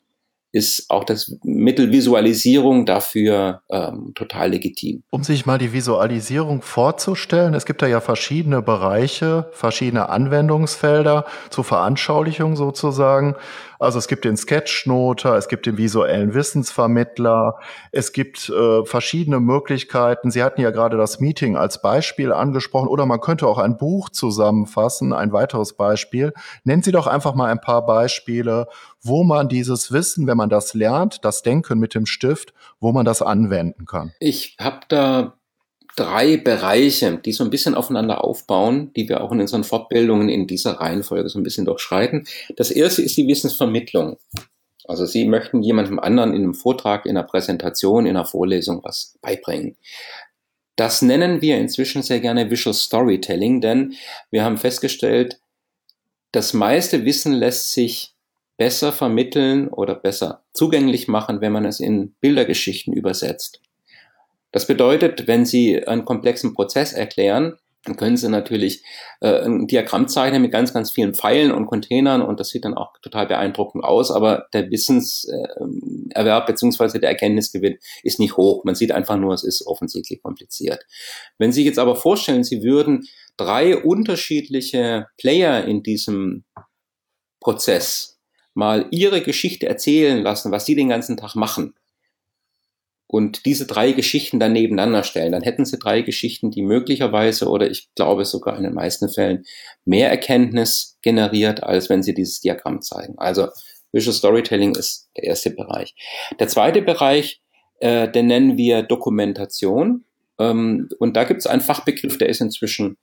[0.52, 5.02] ist auch das Mittel Visualisierung dafür ähm, total legitim.
[5.10, 11.64] Um sich mal die Visualisierung vorzustellen, es gibt da ja verschiedene Bereiche, verschiedene Anwendungsfelder zur
[11.64, 13.36] Veranschaulichung sozusagen.
[13.78, 17.58] Also es gibt den Sketchnoter, es gibt den visuellen Wissensvermittler,
[17.92, 20.30] es gibt äh, verschiedene Möglichkeiten.
[20.30, 24.08] Sie hatten ja gerade das Meeting als Beispiel angesprochen oder man könnte auch ein Buch
[24.08, 26.32] zusammenfassen, ein weiteres Beispiel.
[26.64, 28.66] Nennen Sie doch einfach mal ein paar Beispiele,
[29.06, 33.04] wo man dieses Wissen, wenn man das lernt, das Denken mit dem Stift, wo man
[33.04, 34.12] das anwenden kann.
[34.20, 35.36] Ich habe da
[35.96, 40.46] drei Bereiche, die so ein bisschen aufeinander aufbauen, die wir auch in unseren Fortbildungen in
[40.46, 42.26] dieser Reihenfolge so ein bisschen durchschreiten.
[42.56, 44.18] Das erste ist die Wissensvermittlung.
[44.84, 49.18] Also Sie möchten jemandem anderen in einem Vortrag, in einer Präsentation, in einer Vorlesung was
[49.20, 49.76] beibringen.
[50.76, 53.94] Das nennen wir inzwischen sehr gerne Visual Storytelling, denn
[54.30, 55.40] wir haben festgestellt,
[56.32, 58.15] das meiste Wissen lässt sich
[58.56, 63.60] besser vermitteln oder besser zugänglich machen, wenn man es in Bildergeschichten übersetzt.
[64.52, 68.82] Das bedeutet, wenn Sie einen komplexen Prozess erklären, dann können Sie natürlich
[69.20, 72.74] äh, ein Diagramm zeichnen mit ganz, ganz vielen Pfeilen und Containern und das sieht dann
[72.74, 78.64] auch total beeindruckend aus, aber der Wissenserwerb beziehungsweise der Erkenntnisgewinn ist nicht hoch.
[78.64, 80.84] Man sieht einfach nur, es ist offensichtlich kompliziert.
[81.38, 86.44] Wenn Sie jetzt aber vorstellen, Sie würden drei unterschiedliche Player in diesem
[87.40, 88.15] Prozess
[88.56, 91.74] mal ihre Geschichte erzählen lassen, was sie den ganzen Tag machen,
[93.08, 97.70] und diese drei Geschichten dann nebeneinander stellen, dann hätten sie drei Geschichten, die möglicherweise oder
[97.70, 99.44] ich glaube sogar in den meisten Fällen
[99.84, 103.14] mehr Erkenntnis generiert, als wenn sie dieses Diagramm zeigen.
[103.18, 103.48] Also
[103.92, 105.94] Visual Storytelling ist der erste Bereich.
[106.40, 107.40] Der zweite Bereich,
[107.78, 110.04] äh, den nennen wir Dokumentation.
[110.40, 112.98] Ähm, und da gibt es einen Fachbegriff, der ist inzwischen,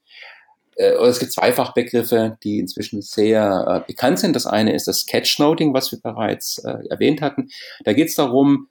[0.76, 4.36] äh, es gibt zwei Fachbegriffe, die inzwischen sehr äh, bekannt sind.
[4.36, 7.50] Das eine ist das Sketchnoting, was wir bereits äh, erwähnt hatten.
[7.84, 8.68] Da geht es darum,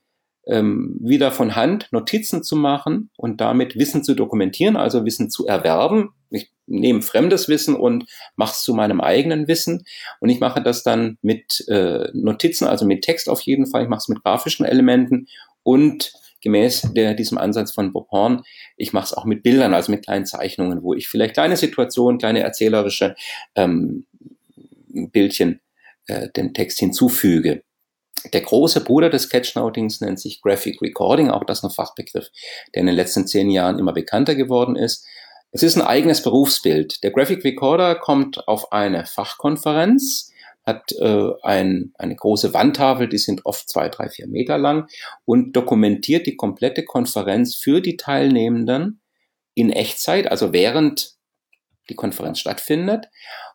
[0.46, 5.46] ähm, wieder von Hand Notizen zu machen und damit Wissen zu dokumentieren, also Wissen zu
[5.46, 6.10] erwerben.
[6.30, 9.84] Ich nehme fremdes Wissen und mache es zu meinem eigenen Wissen.
[10.20, 13.84] Und ich mache das dann mit äh, Notizen, also mit Text auf jeden Fall.
[13.84, 15.28] Ich mache es mit grafischen Elementen
[15.62, 16.12] und
[16.42, 18.42] gemäß der, diesem Ansatz von Bob Horn,
[18.76, 22.18] ich mache es auch mit Bildern, also mit kleinen Zeichnungen, wo ich vielleicht kleine Situationen,
[22.18, 23.14] kleine erzählerische
[23.55, 24.07] ähm,
[24.88, 25.61] Bildchen
[26.07, 27.62] äh, dem Text hinzufüge.
[28.33, 32.28] Der große Bruder des Sketchnotings nennt sich Graphic Recording, auch das ein Fachbegriff,
[32.74, 35.07] der in den letzten zehn Jahren immer bekannter geworden ist.
[35.50, 37.02] Es ist ein eigenes Berufsbild.
[37.02, 40.31] Der Graphic Recorder kommt auf eine Fachkonferenz,
[40.64, 44.88] hat äh, ein, eine große Wandtafel, die sind oft zwei, drei, vier Meter lang
[45.25, 49.01] und dokumentiert die komplette Konferenz für die Teilnehmenden
[49.55, 51.14] in Echtzeit, also während
[51.88, 53.07] die Konferenz stattfindet.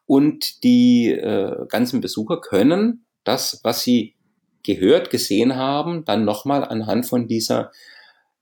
[0.06, 4.16] Und die äh, ganzen Besucher können das, was sie
[4.64, 7.72] gehört, gesehen haben, dann nochmal anhand von dieser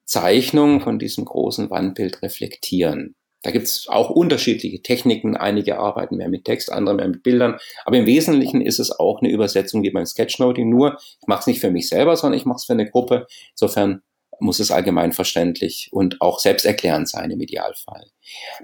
[0.06, 3.16] Zeichnung, von diesem großen Wandbild reflektieren.
[3.46, 5.38] Da gibt es auch unterschiedliche Techniken.
[5.38, 7.60] Einige arbeiten mehr mit Text, andere mehr mit Bildern.
[7.86, 10.68] Aber im Wesentlichen ist es auch eine Übersetzung wie beim Sketchnoting.
[10.68, 13.28] Nur, ich mache es nicht für mich selber, sondern ich mache es für eine Gruppe.
[13.52, 14.02] Insofern
[14.40, 18.08] muss es allgemein verständlich und auch selbsterklärend sein im Idealfall.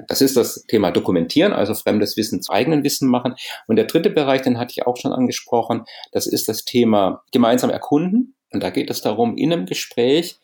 [0.08, 3.36] Das ist das Thema Dokumentieren, also fremdes Wissen zu eigenen Wissen machen.
[3.68, 7.70] Und der dritte Bereich, den hatte ich auch schon angesprochen, das ist das Thema gemeinsam
[7.70, 8.36] erkunden.
[8.52, 10.40] Und da geht es darum, in einem Gespräch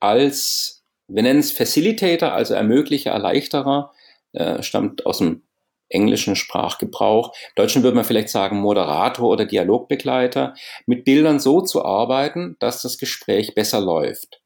[0.00, 3.92] als wir nennen es Facilitator, also Ermöglicher, Erleichterer,
[4.32, 5.42] äh, stammt aus dem
[5.88, 7.34] englischen Sprachgebrauch.
[7.48, 10.54] Im Deutschen würde man vielleicht sagen Moderator oder Dialogbegleiter,
[10.86, 14.40] mit Bildern so zu arbeiten, dass das Gespräch besser läuft.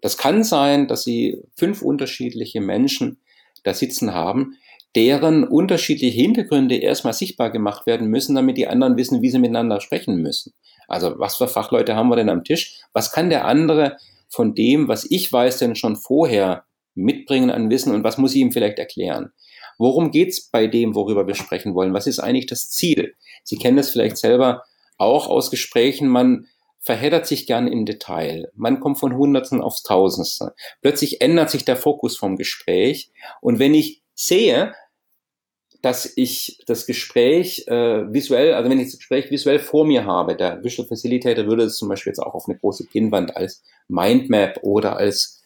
[0.00, 3.20] Das kann sein, dass Sie fünf unterschiedliche Menschen
[3.64, 4.56] da sitzen haben,
[4.94, 9.80] deren unterschiedliche Hintergründe erstmal sichtbar gemacht werden müssen, damit die anderen wissen, wie sie miteinander
[9.80, 10.52] sprechen müssen.
[10.86, 12.80] Also was für Fachleute haben wir denn am Tisch?
[12.92, 13.96] Was kann der andere
[14.32, 16.64] von dem, was ich weiß, denn schon vorher
[16.94, 19.32] mitbringen an Wissen und was muss ich ihm vielleicht erklären?
[19.78, 21.94] Worum geht's bei dem, worüber wir sprechen wollen?
[21.94, 23.14] Was ist eigentlich das Ziel?
[23.44, 24.62] Sie kennen das vielleicht selber
[24.96, 26.08] auch aus Gesprächen.
[26.08, 26.46] Man
[26.78, 28.50] verheddert sich gern im Detail.
[28.54, 30.54] Man kommt von Hundertsten aufs Tausendste.
[30.80, 33.10] Plötzlich ändert sich der Fokus vom Gespräch.
[33.40, 34.74] Und wenn ich sehe,
[35.82, 40.36] dass ich das Gespräch äh, visuell, also wenn ich das Gespräch visuell vor mir habe,
[40.36, 44.60] der Visual Facilitator würde es zum Beispiel jetzt auch auf eine große Pinnwand als Mindmap
[44.62, 45.42] oder als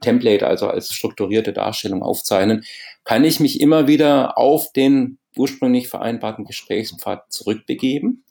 [0.00, 2.64] Template, also als strukturierte Darstellung aufzeichnen,
[3.04, 8.24] kann ich mich immer wieder auf den ursprünglich vereinbarten Gesprächspfad zurückbegeben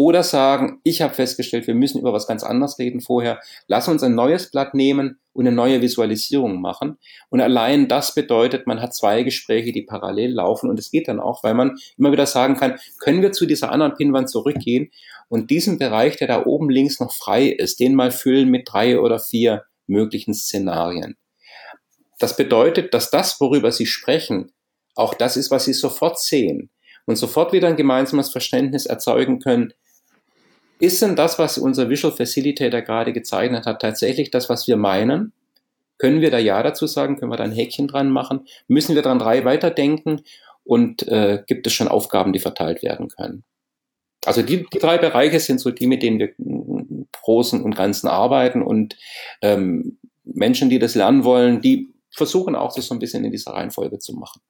[0.00, 3.38] oder sagen, ich habe festgestellt, wir müssen über was ganz anderes reden vorher.
[3.66, 6.96] Lass uns ein neues Blatt nehmen und eine neue Visualisierung machen.
[7.28, 10.70] Und allein das bedeutet, man hat zwei Gespräche, die parallel laufen.
[10.70, 13.72] Und es geht dann auch, weil man immer wieder sagen kann, können wir zu dieser
[13.72, 14.90] anderen Pinwand zurückgehen
[15.28, 18.98] und diesen Bereich, der da oben links noch frei ist, den mal füllen mit drei
[18.98, 21.18] oder vier möglichen Szenarien.
[22.18, 24.52] Das bedeutet, dass das, worüber Sie sprechen,
[24.94, 26.70] auch das ist, was Sie sofort sehen
[27.04, 29.74] und sofort wieder ein gemeinsames Verständnis erzeugen können,
[30.80, 35.32] ist denn das, was unser Visual Facilitator gerade gezeichnet hat, tatsächlich das, was wir meinen?
[35.98, 37.18] Können wir da Ja dazu sagen?
[37.18, 38.46] Können wir da ein Häkchen dran machen?
[38.68, 40.22] Müssen wir dran drei weiterdenken?
[40.64, 43.44] Und äh, gibt es schon Aufgaben, die verteilt werden können?
[44.24, 48.08] Also die, die drei Bereiche sind so die, mit denen wir im Großen und Ganzen
[48.08, 48.62] arbeiten.
[48.62, 48.96] Und
[49.42, 53.52] ähm, Menschen, die das lernen wollen, die versuchen auch, das so ein bisschen in dieser
[53.52, 54.40] Reihenfolge zu machen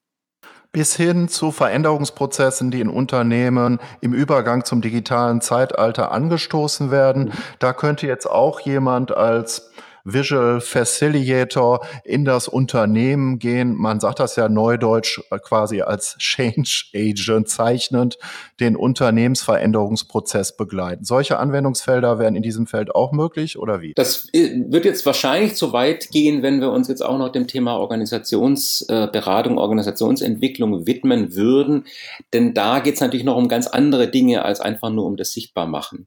[0.73, 7.25] bis hin zu Veränderungsprozessen, die in Unternehmen im Übergang zum digitalen Zeitalter angestoßen werden.
[7.25, 7.33] Mhm.
[7.59, 9.70] Da könnte jetzt auch jemand als
[10.05, 13.75] Visual Facilitator in das Unternehmen gehen.
[13.75, 18.19] Man sagt das ja neudeutsch äh, quasi als Change Agent zeichnend,
[18.61, 21.05] den Unternehmensveränderungsprozess begleiten.
[21.05, 23.93] Solche Anwendungsfelder wären in diesem Feld auch möglich oder wie?
[23.95, 27.47] Das äh, wird jetzt wahrscheinlich zu weit gehen, wenn wir uns jetzt auch noch dem
[27.47, 31.85] Thema Organisationsberatung, äh, Organisationsentwicklung widmen würden.
[32.33, 35.33] Denn da geht es natürlich noch um ganz andere Dinge als einfach nur um das
[35.33, 36.07] Sichtbarmachen.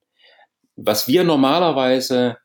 [0.75, 2.37] Was wir normalerweise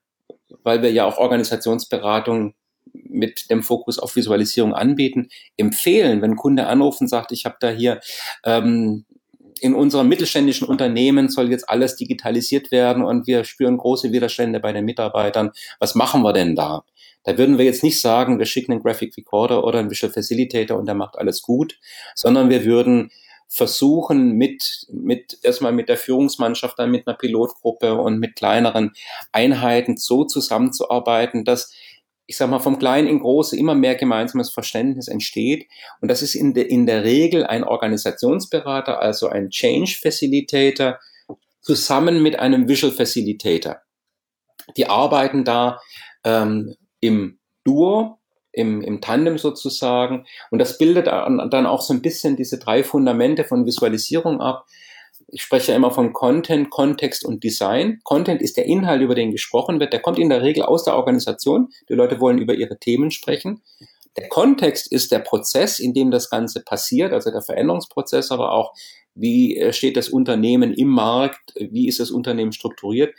[0.63, 2.55] weil wir ja auch Organisationsberatung
[2.93, 7.57] mit dem Fokus auf Visualisierung anbieten, empfehlen, wenn ein Kunde anruft und sagt, ich habe
[7.61, 8.01] da hier
[8.45, 9.05] ähm,
[9.61, 14.73] in unserem mittelständischen Unternehmen soll jetzt alles digitalisiert werden und wir spüren große Widerstände bei
[14.73, 15.51] den Mitarbeitern.
[15.81, 16.85] Was machen wir denn da?
[17.25, 20.79] Da würden wir jetzt nicht sagen, wir schicken einen Graphic Recorder oder einen Visual Facilitator
[20.79, 21.79] und der macht alles gut,
[22.15, 23.11] sondern wir würden
[23.49, 28.93] versuchen mit, mit erstmal mit der Führungsmannschaft, dann mit einer Pilotgruppe und mit kleineren
[29.33, 31.73] Einheiten so zusammenzuarbeiten, dass
[32.31, 35.67] ich sag mal, vom Kleinen in Große immer mehr gemeinsames Verständnis entsteht.
[36.03, 40.99] Und das ist in, de, in der Regel ein Organisationsberater, also ein Change Facilitator,
[41.63, 43.81] zusammen mit einem Visual Facilitator.
[44.77, 45.81] Die arbeiten da
[46.23, 48.17] ähm, im Duo
[48.59, 50.27] im, im Tandem sozusagen.
[50.50, 54.67] Und das bildet dann auch so ein bisschen diese drei Fundamente von Visualisierung ab.
[55.29, 58.00] Ich spreche immer von Content, Kontext und Design.
[58.02, 59.92] Content ist der Inhalt, über den gesprochen wird.
[59.92, 61.69] Der kommt in der Regel aus der Organisation.
[61.88, 63.63] Die Leute wollen über ihre Themen sprechen.
[64.17, 68.73] Der Kontext ist der Prozess, in dem das Ganze passiert, also der Veränderungsprozess, aber auch
[69.15, 73.15] wie äh, steht das Unternehmen im Markt, wie ist das Unternehmen strukturiert,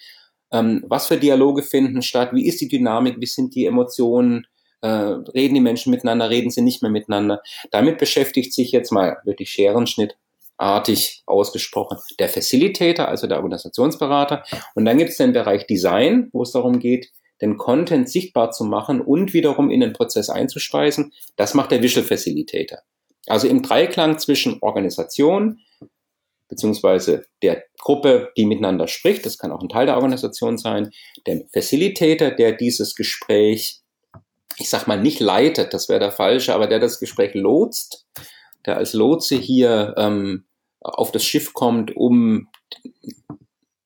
[0.51, 4.45] ähm, was für Dialoge finden statt, wie ist die Dynamik, wie sind die Emotionen,
[4.81, 7.41] äh, reden die Menschen miteinander, reden sie nicht mehr miteinander.
[7.71, 14.43] Damit beschäftigt sich jetzt mal wirklich Scherenschnittartig ausgesprochen der Facilitator, also der Organisationsberater.
[14.75, 17.11] Und dann gibt es den Bereich Design, wo es darum geht,
[17.41, 21.13] den Content sichtbar zu machen und wiederum in den Prozess einzuspeisen.
[21.35, 22.79] Das macht der Visual Facilitator.
[23.27, 25.59] Also im Dreiklang zwischen Organisation,
[26.47, 30.91] beziehungsweise der Gruppe, die miteinander spricht, das kann auch ein Teil der Organisation sein,
[31.27, 33.78] dem Facilitator, der dieses Gespräch,
[34.59, 38.05] ich sag mal, nicht leitet, das wäre der falsche, aber der das Gespräch lotst,
[38.65, 40.45] der als Lotse hier ähm,
[40.81, 42.49] auf das Schiff kommt, um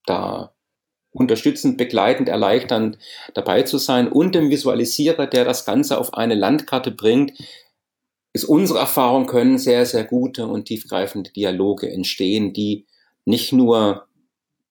[0.05, 0.53] da
[1.11, 2.97] unterstützend, begleitend, erleichternd
[3.35, 7.33] dabei zu sein und dem Visualisierer, der das Ganze auf eine Landkarte bringt,
[8.33, 12.87] ist unsere Erfahrung, können sehr, sehr gute und tiefgreifende Dialoge entstehen, die
[13.25, 14.07] nicht nur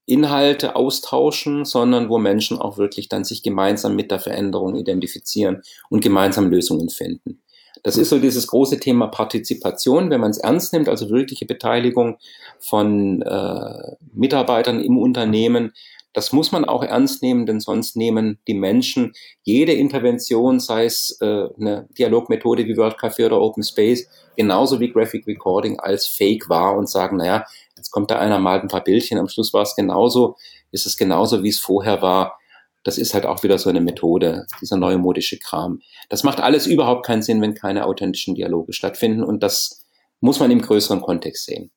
[0.07, 6.03] Inhalte austauschen, sondern wo Menschen auch wirklich dann sich gemeinsam mit der Veränderung identifizieren und
[6.03, 7.41] gemeinsam Lösungen finden.
[7.85, 12.19] Das ist so dieses große Thema Partizipation, wenn man es ernst nimmt, also wirkliche Beteiligung
[12.61, 15.73] von äh, Mitarbeitern im Unternehmen,
[16.13, 21.17] das muss man auch ernst nehmen, denn sonst nehmen die Menschen jede Intervention, sei es
[21.21, 26.49] äh, eine Dialogmethode wie World Café oder Open Space, genauso wie Graphic Recording als Fake
[26.49, 27.47] wahr und sagen, naja,
[27.83, 30.37] jetzt kommt da einer, malt ein paar Bildchen, am Schluss war es genauso,
[30.71, 32.39] ist es genauso, wie es vorher war.
[32.85, 35.81] Das ist halt auch wieder so eine Methode, dieser neue modische Kram.
[36.09, 39.85] Das macht alles überhaupt keinen Sinn, wenn keine authentischen Dialoge stattfinden und das
[40.21, 41.73] muss man im größeren Kontext sehen.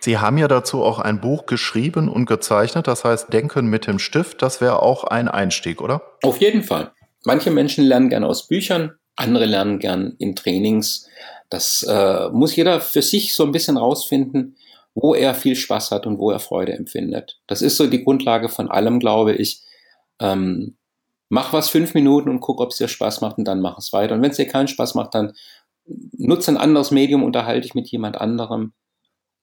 [0.00, 3.98] Sie haben ja dazu auch ein Buch geschrieben und gezeichnet, das heißt Denken mit dem
[3.98, 4.42] Stift.
[4.42, 6.02] Das wäre auch ein Einstieg, oder?
[6.22, 6.92] Auf jeden Fall.
[7.24, 11.08] Manche Menschen lernen gern aus Büchern, andere lernen gern in Trainings.
[11.48, 14.56] Das äh, muss jeder für sich so ein bisschen rausfinden,
[14.96, 17.38] wo er viel Spaß hat und wo er Freude empfindet.
[17.46, 19.62] Das ist so die Grundlage von allem, glaube ich.
[20.18, 20.78] Ähm,
[21.28, 23.92] mach was fünf Minuten und guck, ob es dir Spaß macht und dann mach es
[23.92, 24.14] weiter.
[24.14, 25.34] Und wenn es dir keinen Spaß macht, dann
[26.16, 28.72] nutze ein anderes Medium, unterhalte dich mit jemand anderem.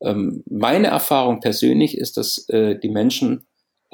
[0.01, 3.45] Ähm, meine Erfahrung persönlich ist, dass äh, die Menschen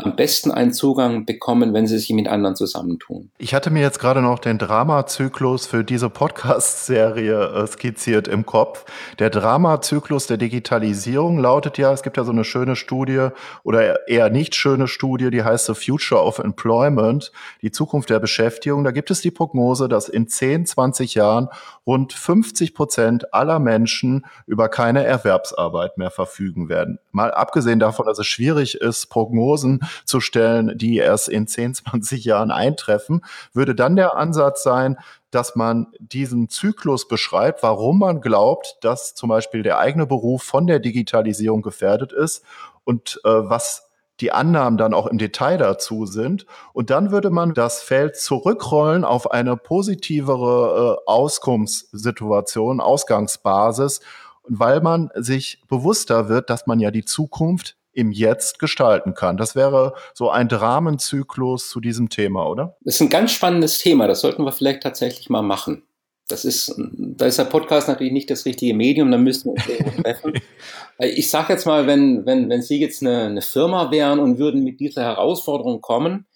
[0.04, 3.32] am besten einen Zugang bekommen, wenn sie sich mit anderen zusammentun.
[3.38, 8.86] Ich hatte mir jetzt gerade noch den Dramazyklus für diese Podcast-Serie äh, skizziert im Kopf.
[9.20, 13.30] Der Dramazyklus der Digitalisierung lautet ja, es gibt ja so eine schöne Studie
[13.64, 17.32] oder eher nicht schöne Studie, die heißt The Future of Employment,
[17.62, 18.84] die Zukunft der Beschäftigung.
[18.84, 21.50] Da gibt es die Prognose, dass in 10, 20 Jahren
[21.86, 27.00] rund 50 Prozent aller Menschen über keine Erwerbsarbeit mehr verfügen werden.
[27.12, 32.24] Mal abgesehen davon, dass es schwierig ist, Prognosen zu stellen, die erst in 10, 20
[32.26, 33.22] Jahren eintreffen,
[33.54, 34.98] würde dann der Ansatz sein,
[35.32, 40.66] dass man diesen Zyklus beschreibt, warum man glaubt, dass zum Beispiel der eigene Beruf von
[40.68, 42.44] der Digitalisierung gefährdet ist
[42.84, 46.46] und äh, was die Annahmen dann auch im Detail dazu sind.
[46.74, 54.02] Und dann würde man das Feld zurückrollen auf eine positivere äh, Auskunftssituation, Ausgangsbasis,
[54.44, 59.38] weil man sich bewusster wird, dass man ja die Zukunft im Jetzt gestalten kann.
[59.38, 62.78] Das wäre so ein Dramenzyklus zu diesem Thema, oder?
[62.82, 64.08] Das ist ein ganz spannendes Thema.
[64.08, 65.84] Das sollten wir vielleicht tatsächlich mal machen.
[66.28, 69.96] Das ist, da ist der Podcast natürlich nicht das richtige Medium, da müssten wir uns
[69.96, 70.34] treffen.
[71.00, 74.64] ich sage jetzt mal, wenn, wenn, wenn Sie jetzt eine, eine Firma wären und würden
[74.64, 76.28] mit dieser Herausforderung kommen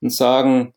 [0.00, 0.72] und sagen,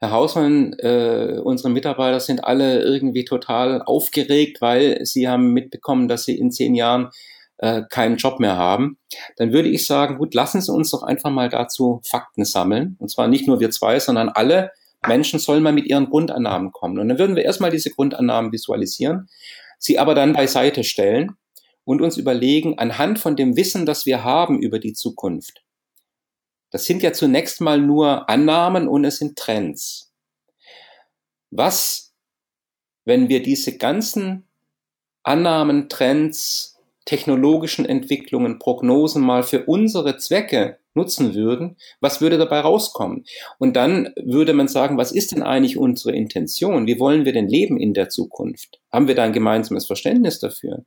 [0.00, 6.24] Herr Hausmann, äh, unsere Mitarbeiter sind alle irgendwie total aufgeregt, weil sie haben mitbekommen, dass
[6.24, 7.10] sie in zehn Jahren
[7.58, 8.98] äh, keinen Job mehr haben,
[9.36, 12.96] dann würde ich sagen, gut, lassen Sie uns doch einfach mal dazu Fakten sammeln.
[12.98, 14.72] Und zwar nicht nur wir zwei, sondern alle
[15.06, 16.98] Menschen sollen mal mit ihren Grundannahmen kommen.
[16.98, 19.28] Und dann würden wir erstmal diese Grundannahmen visualisieren,
[19.78, 21.36] sie aber dann beiseite stellen
[21.84, 25.62] und uns überlegen, anhand von dem Wissen, das wir haben über die Zukunft,
[26.70, 30.12] das sind ja zunächst mal nur Annahmen und es sind Trends.
[31.50, 32.12] Was,
[33.04, 34.48] wenn wir diese ganzen
[35.22, 36.75] Annahmen, Trends,
[37.06, 43.24] technologischen Entwicklungen, Prognosen mal für unsere Zwecke nutzen würden, was würde dabei rauskommen?
[43.58, 46.86] Und dann würde man sagen, was ist denn eigentlich unsere Intention?
[46.86, 48.80] Wie wollen wir denn leben in der Zukunft?
[48.92, 50.84] Haben wir da ein gemeinsames Verständnis dafür?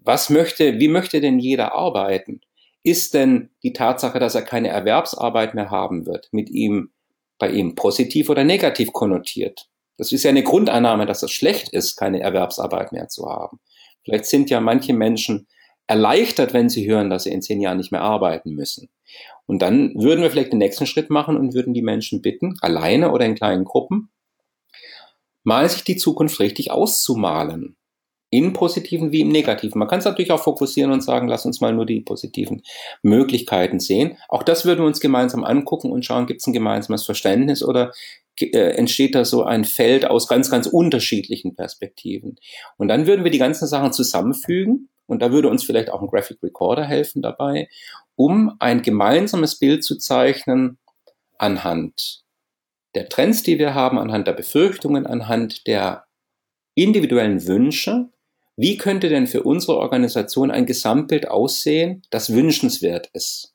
[0.00, 2.40] Was möchte, wie möchte denn jeder arbeiten?
[2.82, 6.90] Ist denn die Tatsache, dass er keine Erwerbsarbeit mehr haben wird, mit ihm,
[7.38, 9.68] bei ihm positiv oder negativ konnotiert?
[9.98, 13.60] Das ist ja eine Grundannahme, dass es schlecht ist, keine Erwerbsarbeit mehr zu haben.
[14.08, 15.46] Vielleicht sind ja manche Menschen
[15.86, 18.88] erleichtert, wenn sie hören, dass sie in zehn Jahren nicht mehr arbeiten müssen.
[19.46, 23.12] Und dann würden wir vielleicht den nächsten Schritt machen und würden die Menschen bitten, alleine
[23.12, 24.10] oder in kleinen Gruppen,
[25.44, 27.76] mal sich die Zukunft richtig auszumalen.
[28.30, 29.78] in positiven wie im negativen.
[29.78, 32.62] Man kann es natürlich auch fokussieren und sagen, lass uns mal nur die positiven
[33.02, 34.18] Möglichkeiten sehen.
[34.28, 37.92] Auch das würden wir uns gemeinsam angucken und schauen, gibt es ein gemeinsames Verständnis oder
[38.40, 42.36] entsteht da so ein Feld aus ganz, ganz unterschiedlichen Perspektiven.
[42.76, 46.08] Und dann würden wir die ganzen Sachen zusammenfügen und da würde uns vielleicht auch ein
[46.08, 47.68] Graphic Recorder helfen dabei,
[48.16, 50.78] um ein gemeinsames Bild zu zeichnen
[51.38, 52.22] anhand
[52.94, 56.04] der Trends, die wir haben, anhand der Befürchtungen, anhand der
[56.74, 58.08] individuellen Wünsche
[58.60, 63.54] wie könnte denn für unsere Organisation ein Gesamtbild aussehen, das wünschenswert ist?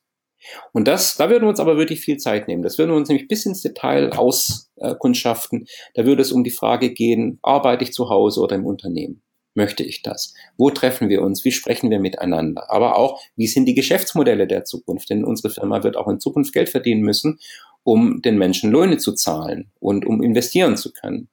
[0.72, 2.62] Und das, da würden wir uns aber wirklich viel Zeit nehmen.
[2.62, 5.66] Das würden wir uns nämlich bis ins Detail auskundschaften.
[5.94, 9.22] Da würde es um die Frage gehen, arbeite ich zu Hause oder im Unternehmen?
[9.56, 10.34] Möchte ich das?
[10.56, 11.44] Wo treffen wir uns?
[11.44, 12.70] Wie sprechen wir miteinander?
[12.72, 15.10] Aber auch, wie sind die Geschäftsmodelle der Zukunft?
[15.10, 17.38] Denn unsere Firma wird auch in Zukunft Geld verdienen müssen
[17.84, 21.28] um den Menschen Löhne zu zahlen und um investieren zu können.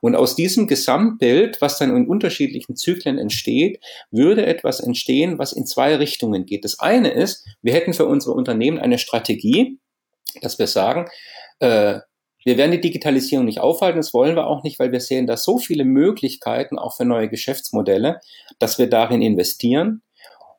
[0.00, 3.80] Und aus diesem Gesamtbild, was dann in unterschiedlichen Zyklen entsteht,
[4.10, 6.64] würde etwas entstehen, was in zwei Richtungen geht.
[6.64, 9.78] Das eine ist, wir hätten für unsere Unternehmen eine Strategie,
[10.40, 11.08] dass wir sagen,
[11.60, 12.00] äh,
[12.44, 15.36] wir werden die Digitalisierung nicht aufhalten, das wollen wir auch nicht, weil wir sehen da
[15.36, 18.20] so viele Möglichkeiten auch für neue Geschäftsmodelle,
[18.58, 20.02] dass wir darin investieren.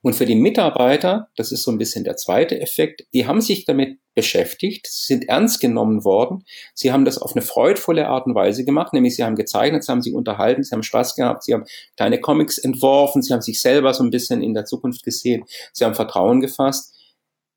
[0.04, 3.64] Und für die Mitarbeiter, das ist so ein bisschen der zweite Effekt, die haben sich
[3.64, 6.44] damit beschäftigt, sind ernst genommen worden.
[6.74, 9.92] Sie haben das auf eine freudvolle Art und Weise gemacht, nämlich sie haben gezeichnet, sie
[9.94, 11.64] haben sich unterhalten, sie haben Spaß gehabt, sie haben
[11.96, 15.86] kleine Comics entworfen, sie haben sich selber so ein bisschen in der Zukunft gesehen, sie
[15.86, 16.94] haben Vertrauen gefasst.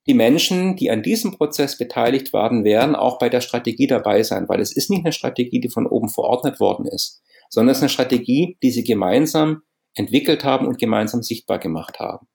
[0.06, 4.48] Die Menschen, die an diesem Prozess beteiligt waren, werden auch bei der Strategie dabei sein,
[4.48, 7.82] weil es ist nicht eine Strategie, die von oben verordnet worden ist, sondern es ist
[7.82, 9.62] eine Strategie, die sie gemeinsam
[9.94, 12.28] entwickelt haben und gemeinsam sichtbar gemacht haben.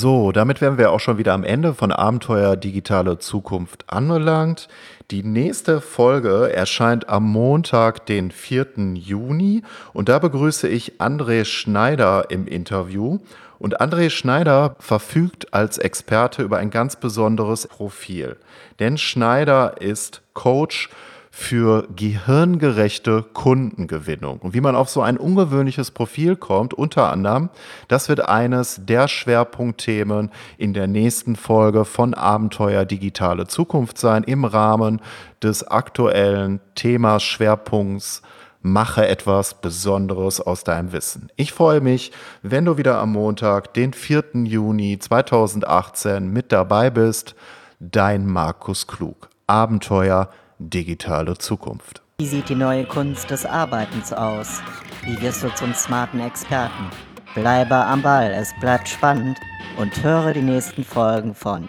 [0.00, 4.68] So, damit wären wir auch schon wieder am Ende von Abenteuer Digitale Zukunft angelangt.
[5.10, 8.94] Die nächste Folge erscheint am Montag, den 4.
[8.94, 9.64] Juni.
[9.92, 13.18] Und da begrüße ich André Schneider im Interview.
[13.58, 18.36] Und André Schneider verfügt als Experte über ein ganz besonderes Profil.
[18.78, 20.90] Denn Schneider ist Coach
[21.30, 24.38] für gehirngerechte Kundengewinnung.
[24.38, 27.50] Und wie man auf so ein ungewöhnliches Profil kommt, unter anderem,
[27.88, 34.44] das wird eines der Schwerpunktthemen in der nächsten Folge von Abenteuer Digitale Zukunft sein, im
[34.44, 35.00] Rahmen
[35.42, 38.22] des aktuellen Themas Schwerpunkts
[38.60, 41.30] Mache etwas Besonderes aus deinem Wissen.
[41.36, 42.10] Ich freue mich,
[42.42, 44.24] wenn du wieder am Montag, den 4.
[44.44, 47.36] Juni 2018 mit dabei bist.
[47.78, 49.30] Dein Markus Klug.
[49.46, 50.28] Abenteuer
[50.58, 52.02] digitale Zukunft.
[52.18, 54.60] Wie sieht die neue Kunst des Arbeitens aus?
[55.04, 56.90] Wie wirst du zum smarten Experten?
[57.34, 59.38] Bleibe am Ball, es bleibt spannend
[59.78, 61.68] und höre die nächsten Folgen von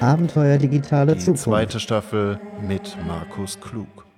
[0.00, 1.44] Abenteuer digitale die Zukunft.
[1.44, 4.09] Zweite Staffel mit Markus Klug.